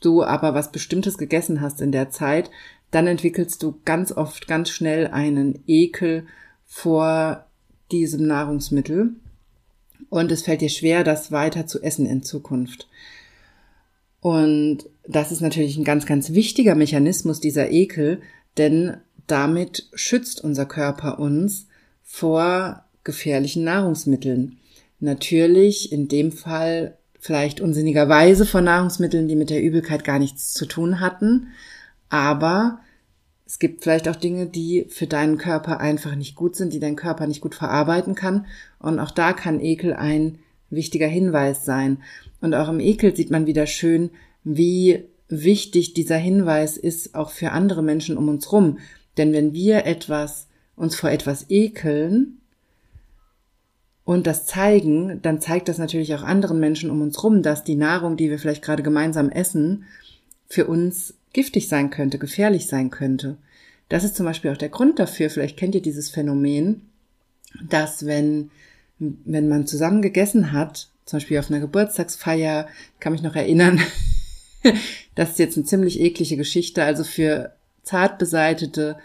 [0.00, 2.50] du aber was Bestimmtes gegessen hast in der Zeit,
[2.90, 6.26] dann entwickelst du ganz oft ganz schnell einen Ekel
[6.64, 7.46] vor
[7.90, 9.14] diesem Nahrungsmittel
[10.08, 12.88] und es fällt dir schwer, das weiter zu essen in Zukunft.
[14.20, 18.20] Und das ist natürlich ein ganz, ganz wichtiger Mechanismus, dieser Ekel,
[18.56, 21.66] denn damit schützt unser Körper uns
[22.02, 24.58] vor gefährlichen Nahrungsmitteln.
[25.00, 30.64] Natürlich in dem Fall vielleicht unsinnigerweise von Nahrungsmitteln, die mit der Übelkeit gar nichts zu
[30.64, 31.48] tun hatten,
[32.08, 32.80] aber
[33.46, 36.96] es gibt vielleicht auch Dinge, die für deinen Körper einfach nicht gut sind, die dein
[36.96, 38.46] Körper nicht gut verarbeiten kann.
[38.80, 41.98] Und auch da kann Ekel ein wichtiger Hinweis sein.
[42.40, 44.10] Und auch im Ekel sieht man wieder schön,
[44.42, 48.78] wie wichtig dieser Hinweis ist, auch für andere Menschen um uns rum.
[49.16, 52.38] Denn wenn wir etwas, uns vor etwas ekeln
[54.06, 57.74] und das zeigen, dann zeigt das natürlich auch anderen Menschen um uns rum, dass die
[57.74, 59.84] Nahrung, die wir vielleicht gerade gemeinsam essen,
[60.48, 63.36] für uns giftig sein könnte, gefährlich sein könnte.
[63.88, 66.82] Das ist zum Beispiel auch der Grund dafür, vielleicht kennt ihr dieses Phänomen,
[67.68, 68.52] dass wenn,
[69.00, 72.68] wenn man zusammen gegessen hat, zum Beispiel auf einer Geburtstagsfeier,
[73.00, 73.80] kann mich noch erinnern,
[75.16, 78.98] das ist jetzt eine ziemlich eklige Geschichte, also für zart beseitete,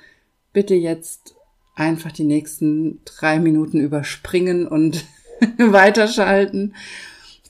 [0.54, 1.34] bitte jetzt
[1.76, 5.06] einfach die nächsten drei Minuten überspringen und
[5.58, 6.74] weiterschalten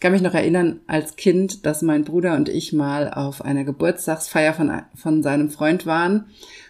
[0.01, 4.53] kann mich noch erinnern als Kind, dass mein Bruder und ich mal auf einer Geburtstagsfeier
[4.53, 6.25] von, von seinem Freund waren.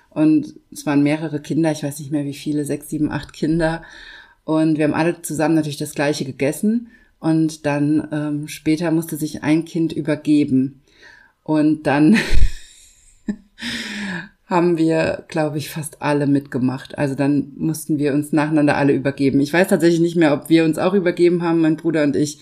[0.09, 3.83] Und es waren mehrere Kinder, ich weiß nicht mehr wie viele, sechs, sieben, acht Kinder.
[4.43, 6.89] Und wir haben alle zusammen natürlich das gleiche gegessen.
[7.19, 10.81] Und dann ähm, später musste sich ein Kind übergeben.
[11.43, 12.17] Und dann
[14.51, 16.97] haben wir, glaube ich, fast alle mitgemacht.
[16.97, 19.39] Also dann mussten wir uns nacheinander alle übergeben.
[19.39, 22.41] Ich weiß tatsächlich nicht mehr, ob wir uns auch übergeben haben, mein Bruder und ich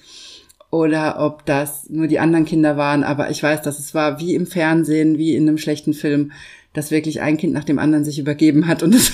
[0.72, 4.34] oder ob das nur die anderen Kinder waren, aber ich weiß, dass es war wie
[4.34, 6.32] im Fernsehen, wie in einem schlechten Film,
[6.74, 9.12] dass wirklich ein Kind nach dem anderen sich übergeben hat und es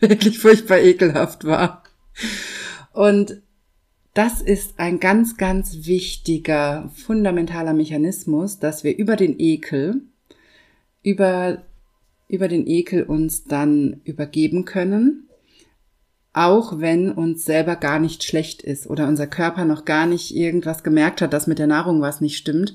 [0.00, 1.82] wirklich furchtbar ekelhaft war.
[2.94, 3.42] Und
[4.14, 10.00] das ist ein ganz, ganz wichtiger, fundamentaler Mechanismus, dass wir über den Ekel,
[11.02, 11.62] über,
[12.32, 15.28] über den Ekel uns dann übergeben können
[16.32, 20.82] auch wenn uns selber gar nicht schlecht ist oder unser Körper noch gar nicht irgendwas
[20.82, 22.74] gemerkt hat, dass mit der Nahrung was nicht stimmt,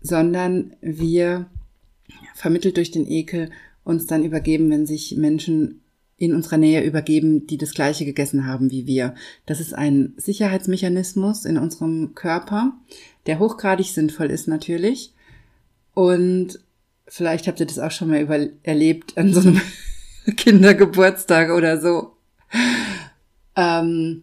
[0.00, 1.46] sondern wir
[2.34, 3.50] vermittelt durch den Ekel
[3.82, 5.80] uns dann übergeben, wenn sich Menschen
[6.16, 9.14] in unserer Nähe übergeben, die das gleiche gegessen haben wie wir.
[9.46, 12.74] Das ist ein Sicherheitsmechanismus in unserem Körper,
[13.26, 15.12] der hochgradig sinnvoll ist natürlich.
[15.94, 16.60] Und
[17.10, 19.60] vielleicht habt ihr das auch schon mal über erlebt an so einem
[20.36, 22.12] Kindergeburtstag oder so.
[23.56, 24.22] Ähm,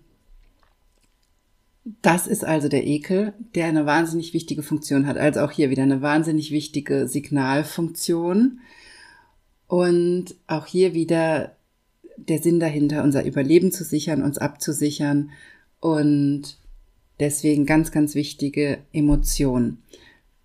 [2.02, 5.18] das ist also der Ekel, der eine wahnsinnig wichtige Funktion hat.
[5.18, 8.62] Also auch hier wieder eine wahnsinnig wichtige Signalfunktion.
[9.68, 11.56] Und auch hier wieder
[12.16, 15.32] der Sinn dahinter, unser Überleben zu sichern, uns abzusichern
[15.82, 16.58] und
[17.20, 19.80] deswegen ganz, ganz wichtige Emotion.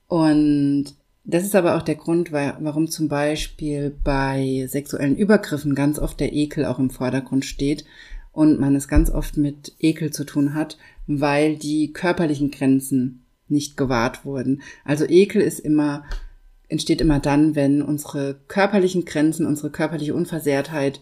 [0.08, 6.18] Und das ist aber auch der Grund, warum zum Beispiel bei sexuellen Übergriffen ganz oft
[6.18, 7.84] der Ekel auch im Vordergrund steht
[8.32, 13.76] und man es ganz oft mit Ekel zu tun hat, weil die körperlichen Grenzen nicht
[13.76, 14.62] gewahrt wurden.
[14.84, 16.04] Also Ekel ist immer,
[16.68, 21.00] entsteht immer dann, wenn unsere körperlichen Grenzen, unsere körperliche Unversehrtheit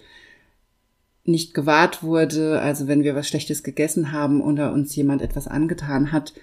[1.25, 6.13] nicht gewahrt wurde, also wenn wir was Schlechtes gegessen haben oder uns jemand etwas angetan
[6.13, 6.35] hat,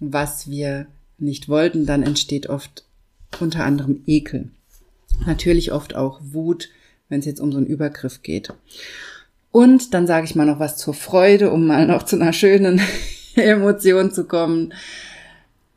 [0.00, 0.86] was wir
[1.18, 2.87] nicht wollten, dann entsteht oft
[3.40, 4.50] unter anderem Ekel.
[5.26, 6.68] Natürlich oft auch Wut,
[7.08, 8.52] wenn es jetzt um so einen Übergriff geht.
[9.50, 12.80] Und dann sage ich mal noch was zur Freude, um mal noch zu einer schönen
[13.34, 14.74] Emotion zu kommen.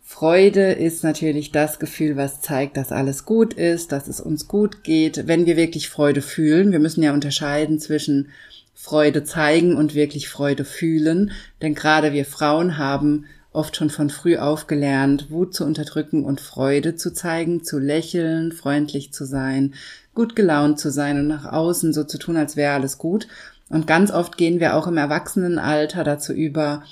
[0.01, 4.83] Freude ist natürlich das Gefühl, was zeigt, dass alles gut ist, dass es uns gut
[4.83, 6.71] geht, wenn wir wirklich Freude fühlen.
[6.71, 8.29] Wir müssen ja unterscheiden zwischen
[8.75, 14.37] Freude zeigen und wirklich Freude fühlen, denn gerade wir Frauen haben oft schon von früh
[14.37, 19.73] auf gelernt, Wut zu unterdrücken und Freude zu zeigen, zu lächeln, freundlich zu sein,
[20.13, 23.27] gut gelaunt zu sein und nach außen so zu tun, als wäre alles gut.
[23.69, 26.83] Und ganz oft gehen wir auch im Erwachsenenalter dazu über,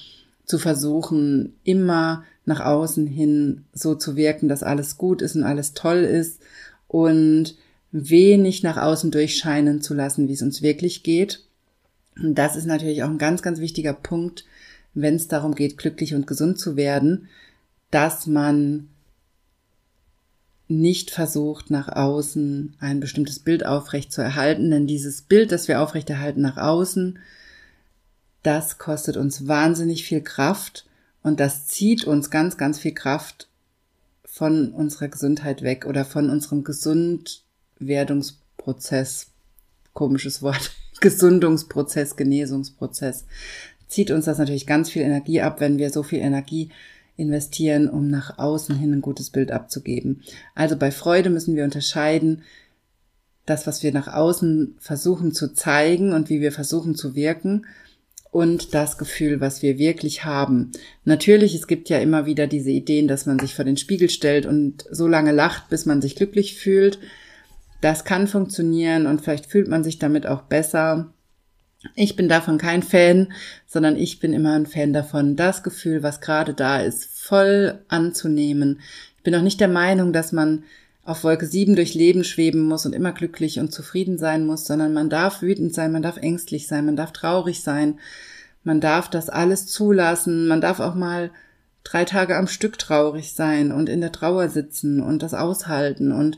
[0.46, 5.74] zu versuchen, immer nach außen hin so zu wirken, dass alles gut ist und alles
[5.74, 6.42] toll ist
[6.88, 7.56] und
[7.92, 11.44] wenig nach außen durchscheinen zu lassen, wie es uns wirklich geht.
[12.18, 14.46] Und das ist natürlich auch ein ganz, ganz wichtiger Punkt,
[15.02, 17.28] wenn es darum geht, glücklich und gesund zu werden,
[17.92, 18.90] dass man
[20.68, 25.82] nicht versucht, nach außen ein bestimmtes Bild aufrecht zu erhalten, denn dieses Bild, das wir
[25.82, 27.18] aufrechterhalten nach außen,
[28.44, 30.86] das kostet uns wahnsinnig viel Kraft
[31.24, 33.48] und das zieht uns ganz, ganz viel Kraft
[34.24, 39.32] von unserer Gesundheit weg oder von unserem Gesundwerdungsprozess.
[39.94, 40.72] Komisches Wort.
[41.02, 43.26] Gesundungsprozess, Genesungsprozess,
[43.90, 46.70] zieht uns das natürlich ganz viel Energie ab, wenn wir so viel Energie
[47.18, 50.24] investieren, um nach außen hin ein gutes Bild abzugeben.
[50.56, 52.44] Also bei Freude müssen wir unterscheiden,
[53.46, 57.66] das, was wir nach außen versuchen zu zeigen und wie wir versuchen zu wirken
[58.32, 60.72] und das Gefühl, was wir wirklich haben.
[61.04, 64.46] Natürlich, es gibt ja immer wieder diese Ideen, dass man sich vor den Spiegel stellt
[64.46, 67.00] und so lange lacht, bis man sich glücklich fühlt.
[67.82, 71.12] Das kann funktionieren und vielleicht fühlt man sich damit auch besser.
[71.96, 73.32] Ich bin davon kein Fan,
[73.66, 78.82] sondern ich bin immer ein Fan davon, das Gefühl, was gerade da ist, voll anzunehmen.
[79.18, 80.64] Ich bin auch nicht der Meinung, dass man
[81.06, 84.94] auf Wolke 7 durch Leben schweben muss und immer glücklich und zufrieden sein muss, sondern
[84.94, 87.98] man darf wütend sein, man darf ängstlich sein, man darf traurig sein,
[88.64, 91.32] man darf das alles zulassen, man darf auch mal
[91.84, 96.38] drei Tage am Stück traurig sein und in der Trauer sitzen und das aushalten und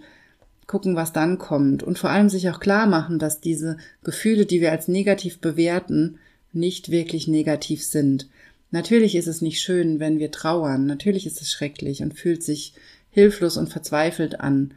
[0.72, 4.62] gucken, was dann kommt und vor allem sich auch klar machen, dass diese Gefühle, die
[4.62, 6.18] wir als negativ bewerten,
[6.54, 8.30] nicht wirklich negativ sind.
[8.72, 12.74] Natürlich ist es nicht schön, wenn wir trauern, natürlich ist es schrecklich und fühlt sich
[13.10, 14.74] hilflos und verzweifelt an.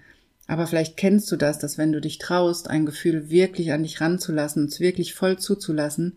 [0.48, 4.00] Aber vielleicht kennst du das, dass wenn du dich traust, ein Gefühl wirklich an dich
[4.00, 6.16] ranzulassen, es wirklich voll zuzulassen,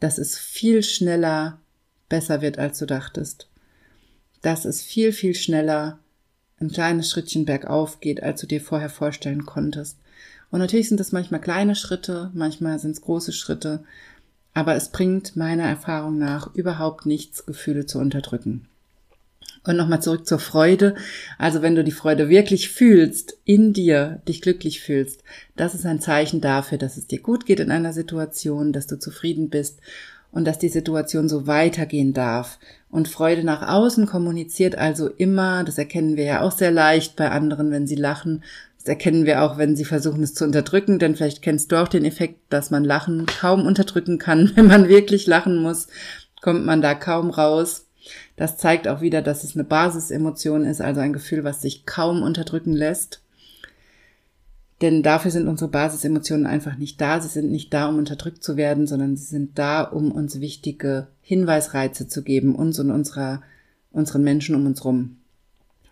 [0.00, 1.60] dass es viel schneller
[2.08, 3.48] besser wird, als du dachtest.
[4.40, 6.00] Dass es viel, viel schneller
[6.62, 9.98] ein kleines Schrittchen bergauf geht, als du dir vorher vorstellen konntest.
[10.50, 13.84] Und natürlich sind das manchmal kleine Schritte, manchmal sind es große Schritte,
[14.54, 18.68] aber es bringt meiner Erfahrung nach überhaupt nichts, Gefühle zu unterdrücken.
[19.64, 20.96] Und nochmal zurück zur Freude.
[21.38, 25.22] Also wenn du die Freude wirklich fühlst, in dir dich glücklich fühlst,
[25.56, 28.98] das ist ein Zeichen dafür, dass es dir gut geht in einer Situation, dass du
[28.98, 29.78] zufrieden bist
[30.32, 32.58] und dass die Situation so weitergehen darf.
[32.90, 37.30] Und Freude nach außen kommuniziert also immer, das erkennen wir ja auch sehr leicht bei
[37.30, 38.42] anderen, wenn sie lachen.
[38.78, 41.88] Das erkennen wir auch, wenn sie versuchen, es zu unterdrücken, denn vielleicht kennst du auch
[41.88, 44.50] den Effekt, dass man Lachen kaum unterdrücken kann.
[44.56, 45.86] Wenn man wirklich lachen muss,
[46.40, 47.86] kommt man da kaum raus.
[48.36, 52.22] Das zeigt auch wieder, dass es eine Basisemotion ist, also ein Gefühl, was sich kaum
[52.22, 53.21] unterdrücken lässt.
[54.82, 57.20] Denn dafür sind unsere Basisemotionen einfach nicht da.
[57.20, 61.06] Sie sind nicht da, um unterdrückt zu werden, sondern sie sind da, um uns wichtige
[61.20, 63.42] Hinweisreize zu geben, uns und unserer,
[63.92, 65.18] unseren Menschen um uns rum.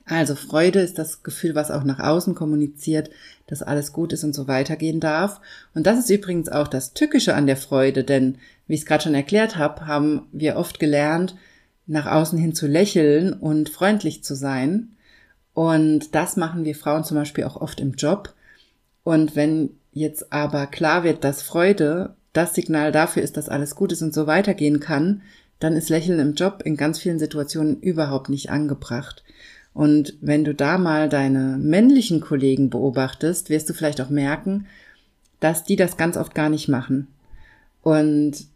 [0.07, 3.11] Also Freude ist das Gefühl, was auch nach außen kommuniziert,
[3.47, 5.41] dass alles gut ist und so weitergehen darf.
[5.73, 9.05] Und das ist übrigens auch das Tückische an der Freude, denn wie ich es gerade
[9.05, 11.37] schon erklärt habe, haben wir oft gelernt,
[11.87, 14.97] nach außen hin zu lächeln und freundlich zu sein.
[15.55, 18.35] Und das machen wir Frauen zum Beispiel auch oft im Job.
[19.05, 23.93] Und wenn jetzt aber klar wird, dass Freude das Signal dafür ist, dass alles gut
[23.93, 25.23] ist und so weitergehen kann,
[25.59, 29.25] dann ist Lächeln im Job in ganz vielen Situationen überhaupt nicht angebracht.
[29.73, 34.67] Und wenn du da mal deine männlichen Kollegen beobachtest, wirst du vielleicht auch merken,
[35.39, 37.09] dass die das ganz oft gar nicht machen.
[37.83, 38.47] Und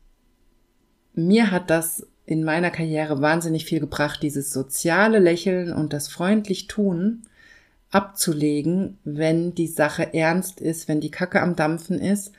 [1.14, 6.66] mir hat das in meiner Karriere wahnsinnig viel gebracht, dieses soziale Lächeln und das freundlich
[6.66, 7.22] tun
[7.94, 12.32] abzulegen, wenn die Sache ernst ist, wenn die Kacke am Dampfen ist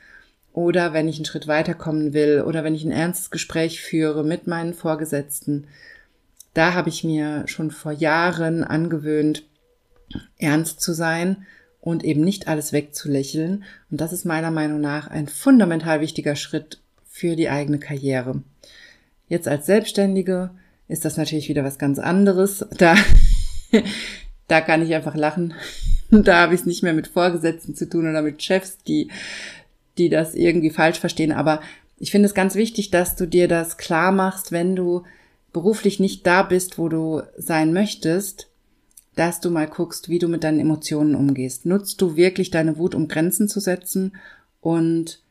[0.52, 4.46] oder wenn ich einen Schritt weiterkommen will oder wenn ich ein ernstes Gespräch führe mit
[4.46, 5.66] meinen Vorgesetzten.
[6.52, 9.44] Da habe ich mir schon vor Jahren angewöhnt,
[10.38, 11.46] ernst zu sein
[11.80, 13.64] und eben nicht alles wegzulächeln.
[13.90, 18.42] Und das ist meiner Meinung nach ein fundamental wichtiger Schritt für die eigene Karriere.
[19.28, 20.50] Jetzt als Selbstständige
[20.88, 22.66] ist das natürlich wieder was ganz anderes.
[22.76, 22.94] Da,
[24.48, 25.54] da kann ich einfach lachen.
[26.08, 29.10] Da habe ich es nicht mehr mit Vorgesetzten zu tun oder mit Chefs, die,
[29.98, 31.32] die das irgendwie falsch verstehen.
[31.32, 31.60] Aber
[31.98, 35.02] ich finde es ganz wichtig, dass du dir das klar machst, wenn du
[35.52, 38.48] beruflich nicht da bist, wo du sein möchtest,
[39.16, 41.66] dass du mal guckst, wie du mit deinen Emotionen umgehst.
[41.66, 44.12] Nutzt du wirklich deine Wut, um Grenzen zu setzen
[44.60, 45.22] und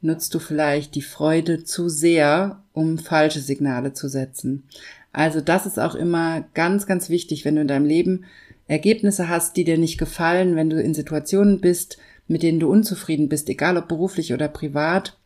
[0.00, 4.64] nutzt du vielleicht die Freude zu sehr, um falsche Signale zu setzen.
[5.12, 8.24] Also das ist auch immer ganz, ganz wichtig, wenn du in deinem Leben
[8.68, 13.28] Ergebnisse hast, die dir nicht gefallen, wenn du in Situationen bist, mit denen du unzufrieden
[13.28, 15.18] bist, egal ob beruflich oder privat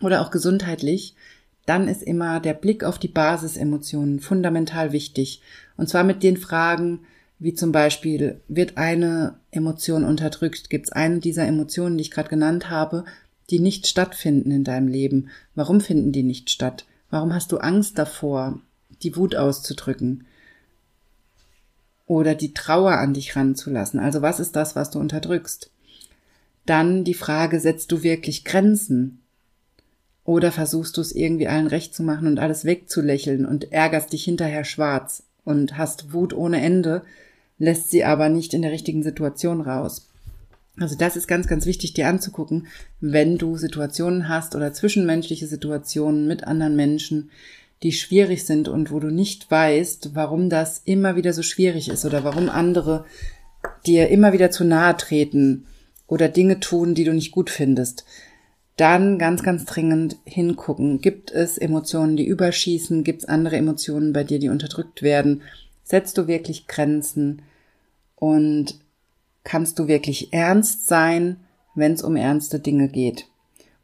[0.00, 1.16] oder auch gesundheitlich,
[1.66, 5.42] dann ist immer der Blick auf die Basisemotionen fundamental wichtig.
[5.76, 7.00] Und zwar mit den Fragen,
[7.40, 10.70] wie zum Beispiel, wird eine Emotion unterdrückt?
[10.70, 13.04] Gibt es eine dieser Emotionen, die ich gerade genannt habe,
[13.50, 15.30] die nicht stattfinden in deinem Leben.
[15.54, 16.86] Warum finden die nicht statt?
[17.10, 18.60] Warum hast du Angst davor,
[19.02, 20.26] die Wut auszudrücken?
[22.06, 24.00] Oder die Trauer an dich ranzulassen?
[24.00, 25.70] Also was ist das, was du unterdrückst?
[26.64, 29.20] Dann die Frage, setzt du wirklich Grenzen?
[30.24, 34.24] Oder versuchst du es irgendwie allen recht zu machen und alles wegzulächeln und ärgerst dich
[34.24, 37.02] hinterher schwarz und hast Wut ohne Ende,
[37.58, 40.08] lässt sie aber nicht in der richtigen Situation raus?
[40.78, 42.66] Also das ist ganz, ganz wichtig, dir anzugucken,
[43.00, 47.30] wenn du Situationen hast oder zwischenmenschliche Situationen mit anderen Menschen,
[47.82, 52.04] die schwierig sind und wo du nicht weißt, warum das immer wieder so schwierig ist
[52.04, 53.04] oder warum andere
[53.86, 55.66] dir immer wieder zu nahe treten
[56.06, 58.04] oder Dinge tun, die du nicht gut findest.
[58.76, 61.00] Dann ganz, ganz dringend hingucken.
[61.00, 63.02] Gibt es Emotionen, die überschießen?
[63.04, 65.42] Gibt es andere Emotionen bei dir, die unterdrückt werden?
[65.82, 67.42] Setzt du wirklich Grenzen?
[68.14, 68.78] Und
[69.44, 71.38] kannst du wirklich ernst sein,
[71.74, 73.26] wenn es um ernste Dinge geht,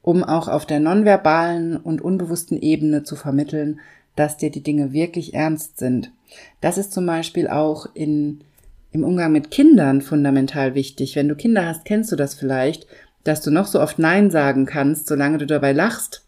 [0.05, 3.81] um auch auf der nonverbalen und unbewussten Ebene zu vermitteln,
[4.17, 6.13] dass dir die Dinge wirklich ernst sind.
[6.61, 8.43] Das ist zum Beispiel auch in,
[8.93, 11.17] im Umgang mit Kindern fundamental wichtig.
[11.17, 12.87] Wenn du Kinder hast, kennst du das vielleicht,
[13.25, 16.27] dass du noch so oft Nein sagen kannst, solange du dabei lachst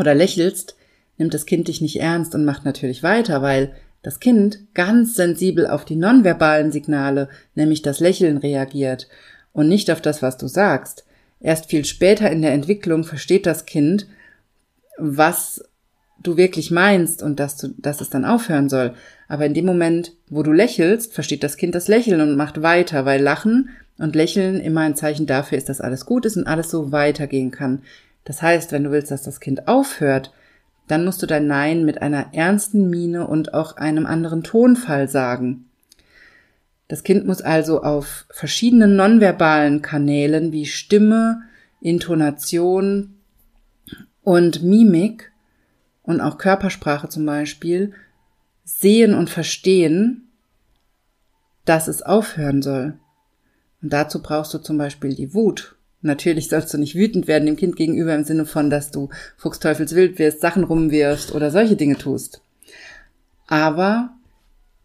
[0.00, 0.74] oder lächelst,
[1.18, 5.66] nimmt das Kind dich nicht ernst und macht natürlich weiter, weil das Kind ganz sensibel
[5.66, 9.08] auf die nonverbalen Signale, nämlich das Lächeln reagiert
[9.52, 11.04] und nicht auf das, was du sagst.
[11.44, 14.06] Erst viel später in der Entwicklung versteht das Kind,
[14.96, 15.62] was
[16.22, 18.94] du wirklich meinst und dass, du, dass es dann aufhören soll.
[19.28, 23.04] Aber in dem Moment, wo du lächelst, versteht das Kind das Lächeln und macht weiter,
[23.04, 23.68] weil Lachen
[23.98, 27.50] und Lächeln immer ein Zeichen dafür ist, dass alles gut ist und alles so weitergehen
[27.50, 27.82] kann.
[28.24, 30.32] Das heißt, wenn du willst, dass das Kind aufhört,
[30.88, 35.66] dann musst du dein Nein mit einer ernsten Miene und auch einem anderen Tonfall sagen.
[36.88, 41.42] Das Kind muss also auf verschiedenen nonverbalen Kanälen wie Stimme,
[41.80, 43.14] Intonation
[44.22, 45.32] und Mimik
[46.02, 47.92] und auch Körpersprache zum Beispiel
[48.64, 50.28] sehen und verstehen,
[51.64, 52.98] dass es aufhören soll.
[53.82, 57.56] Und dazu brauchst du zum Beispiel die Wut Natürlich sollst du nicht wütend werden dem
[57.56, 59.08] Kind gegenüber im Sinne von, dass du
[59.38, 62.42] fuchsteufelswild wirst, Sachen rumwirfst oder solche Dinge tust.
[63.46, 64.10] Aber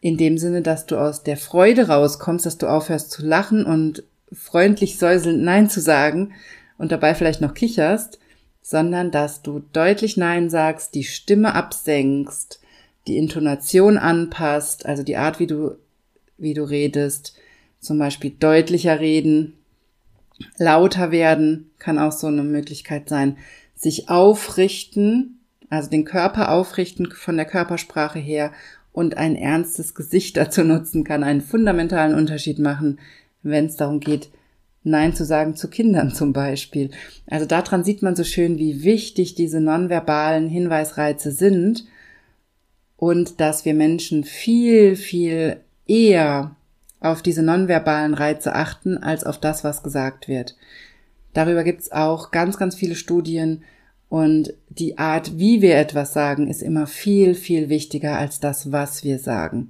[0.02, 4.04] in dem Sinne, dass du aus der Freude rauskommst, dass du aufhörst zu lachen und
[4.32, 6.34] freundlich säuselnd Nein zu sagen
[6.78, 8.20] und dabei vielleicht noch kicherst,
[8.62, 12.62] sondern dass du deutlich Nein sagst, die Stimme absenkst,
[13.08, 15.76] die Intonation anpasst, also die Art, wie du,
[16.38, 17.36] wie du redest,
[17.80, 19.60] zum Beispiel deutlicher reden,
[20.58, 23.38] Lauter werden kann auch so eine Möglichkeit sein.
[23.76, 25.39] Sich aufrichten,
[25.70, 28.52] also den Körper aufrichten von der Körpersprache her
[29.00, 33.00] und ein ernstes Gesicht dazu nutzen, kann einen fundamentalen Unterschied machen,
[33.41, 34.30] wenn es darum geht,
[34.84, 36.91] Nein zu sagen zu Kindern zum Beispiel.
[37.28, 41.86] Also daran sieht man so schön, wie wichtig diese nonverbalen Hinweisreize sind
[42.95, 46.56] und dass wir Menschen viel, viel eher
[47.00, 50.56] auf diese nonverbalen Reize achten, als auf das, was gesagt wird.
[51.34, 53.64] Darüber gibt's auch ganz, ganz viele Studien
[54.10, 59.03] und die Art, wie wir etwas sagen, ist immer viel, viel wichtiger als das, was
[59.03, 59.70] wir sagen.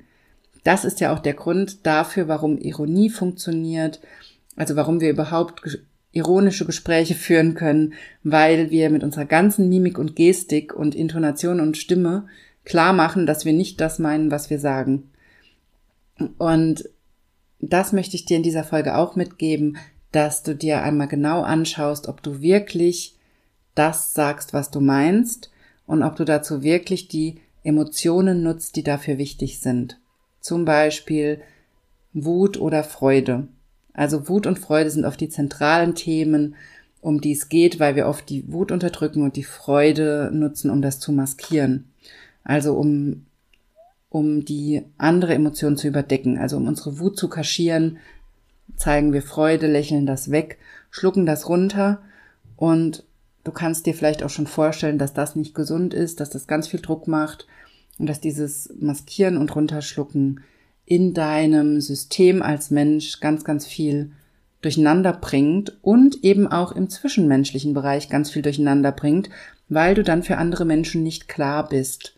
[0.64, 4.00] Das ist ja auch der Grund dafür, warum Ironie funktioniert,
[4.56, 5.80] also warum wir überhaupt
[6.12, 11.78] ironische Gespräche führen können, weil wir mit unserer ganzen Mimik und Gestik und Intonation und
[11.78, 12.28] Stimme
[12.66, 15.12] klar machen, dass wir nicht das meinen, was wir sagen.
[16.38, 16.90] Und
[17.60, 19.78] das möchte ich dir in dieser Folge auch mitgeben,
[20.12, 23.18] dass du dir einmal genau anschaust, ob du wirklich
[23.80, 25.50] das sagst, was du meinst
[25.88, 30.00] und ob du dazu wirklich die Emotionen nutzt, die dafür wichtig sind.
[30.42, 31.42] Zum Beispiel
[32.14, 33.48] Wut oder Freude.
[33.94, 36.56] Also Wut und Freude sind oft die zentralen Themen,
[37.02, 40.82] um die es geht, weil wir oft die Wut unterdrücken und die Freude nutzen, um
[40.82, 41.90] das zu maskieren.
[42.44, 43.26] Also um
[44.10, 46.38] um die andere Emotion zu überdecken.
[46.38, 48.00] Also um unsere Wut zu kaschieren,
[48.76, 50.58] zeigen wir Freude, lächeln das weg,
[50.90, 52.02] schlucken das runter
[52.58, 53.04] und
[53.50, 56.68] du kannst dir vielleicht auch schon vorstellen, dass das nicht gesund ist, dass das ganz
[56.68, 57.47] viel Druck macht
[57.97, 60.41] und dass dieses Maskieren und Runterschlucken
[60.86, 64.12] in deinem System als Mensch ganz, ganz viel
[64.62, 69.32] durcheinander bringt und eben auch im zwischenmenschlichen Bereich ganz viel durcheinander bringt,
[69.68, 72.16] weil du dann für andere Menschen nicht klar bist.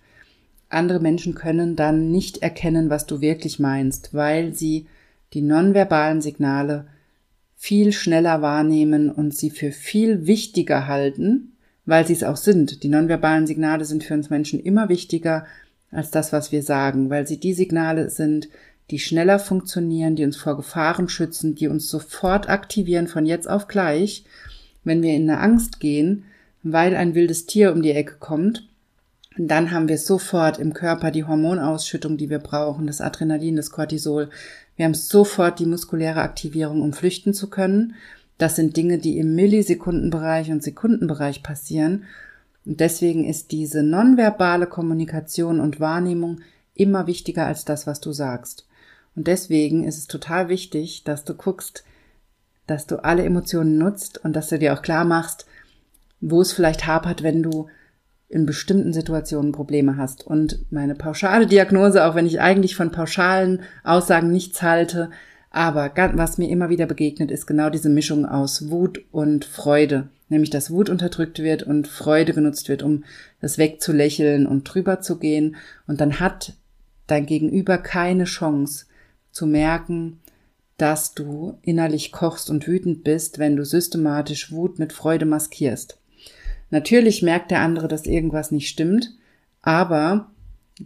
[0.67, 4.86] Andere Menschen können dann nicht erkennen, was du wirklich meinst, weil sie
[5.34, 6.88] die nonverbalen Signale
[7.64, 11.51] viel schneller wahrnehmen und sie für viel wichtiger halten,
[11.86, 12.82] weil sie es auch sind.
[12.82, 15.45] Die nonverbalen Signale sind für uns Menschen immer wichtiger
[15.91, 18.49] als das, was wir sagen, weil sie die Signale sind,
[18.89, 23.68] die schneller funktionieren, die uns vor Gefahren schützen, die uns sofort aktivieren von jetzt auf
[23.68, 24.26] gleich,
[24.84, 26.24] wenn wir in eine Angst gehen,
[26.64, 28.68] weil ein wildes Tier um die Ecke kommt
[29.38, 34.30] dann haben wir sofort im Körper die Hormonausschüttung, die wir brauchen, das Adrenalin, das Cortisol.
[34.82, 37.93] Wir haben sofort die muskuläre Aktivierung, um flüchten zu können.
[38.39, 42.05] Das sind Dinge, die im Millisekundenbereich und Sekundenbereich passieren.
[42.65, 46.39] Und deswegen ist diese nonverbale Kommunikation und Wahrnehmung
[46.73, 48.65] immer wichtiger als das, was du sagst.
[49.15, 51.84] Und deswegen ist es total wichtig, dass du guckst,
[52.65, 55.45] dass du alle Emotionen nutzt und dass du dir auch klar machst,
[56.21, 57.67] wo es vielleicht hapert, wenn du
[58.32, 60.25] in bestimmten Situationen Probleme hast.
[60.25, 65.09] Und meine pauschale Diagnose, auch wenn ich eigentlich von pauschalen Aussagen nichts halte,
[65.51, 70.07] aber was mir immer wieder begegnet, ist genau diese Mischung aus Wut und Freude.
[70.29, 73.03] Nämlich, dass Wut unterdrückt wird und Freude genutzt wird, um
[73.41, 75.57] das wegzulächeln und drüber zu gehen.
[75.88, 76.53] Und dann hat
[77.07, 78.86] dein Gegenüber keine Chance
[79.32, 80.21] zu merken,
[80.77, 86.00] dass du innerlich kochst und wütend bist, wenn du systematisch Wut mit Freude maskierst.
[86.72, 89.13] Natürlich merkt der andere, dass irgendwas nicht stimmt,
[89.61, 90.32] aber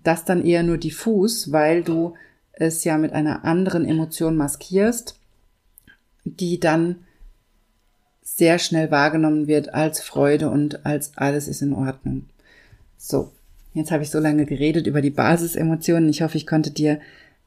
[0.03, 2.15] das dann eher nur diffus, weil du
[2.51, 5.19] es ja mit einer anderen Emotion maskierst,
[6.23, 6.97] die dann
[8.21, 12.25] sehr schnell wahrgenommen wird als Freude und als alles ist in Ordnung.
[12.97, 13.31] So,
[13.73, 16.09] jetzt habe ich so lange geredet über die Basisemotionen.
[16.09, 16.99] Ich hoffe, ich konnte dir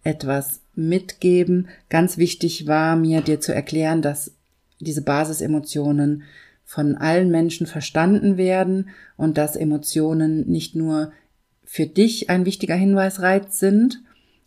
[0.05, 1.69] etwas mitgeben.
[1.89, 4.33] Ganz wichtig war mir dir zu erklären, dass
[4.79, 6.23] diese Basisemotionen
[6.69, 11.13] von allen Menschen verstanden werden und dass Emotionen nicht nur
[11.65, 14.03] für dich ein wichtiger Hinweisreiz sind,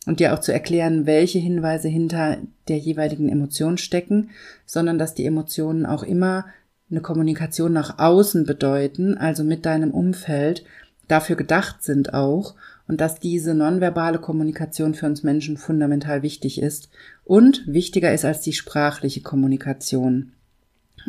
[0.06, 4.32] und dir auch zu erklären, welche Hinweise hinter der jeweiligen Emotion stecken,
[4.66, 6.46] sondern dass die Emotionen auch immer
[6.90, 10.64] eine Kommunikation nach außen bedeuten, also mit deinem Umfeld,
[11.08, 12.56] dafür gedacht sind auch
[12.88, 16.90] und dass diese nonverbale Kommunikation für uns Menschen fundamental wichtig ist
[17.24, 20.34] und wichtiger ist als die sprachliche Kommunikation.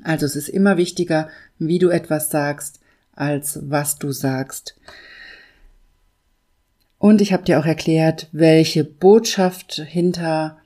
[0.03, 1.29] Also es ist immer wichtiger,
[1.59, 2.81] wie du etwas sagst,
[3.13, 4.77] als was du sagst.
[6.99, 10.59] Und ich habe dir auch erklärt, welche Botschaft hinter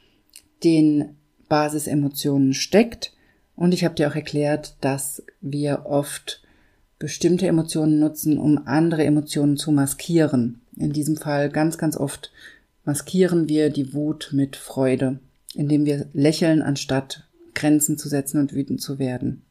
[0.64, 1.16] den
[1.48, 3.12] Basisemotionen steckt.
[3.54, 6.42] Und ich habe dir auch erklärt, dass wir oft
[6.98, 10.60] bestimmte Emotionen nutzen, um andere Emotionen zu maskieren.
[10.76, 12.30] In diesem Fall ganz, ganz oft
[12.84, 15.18] maskieren wir die Wut mit Freude,
[15.54, 17.25] indem wir lächeln, anstatt
[17.56, 19.42] Grenzen zu setzen und wütend zu werden.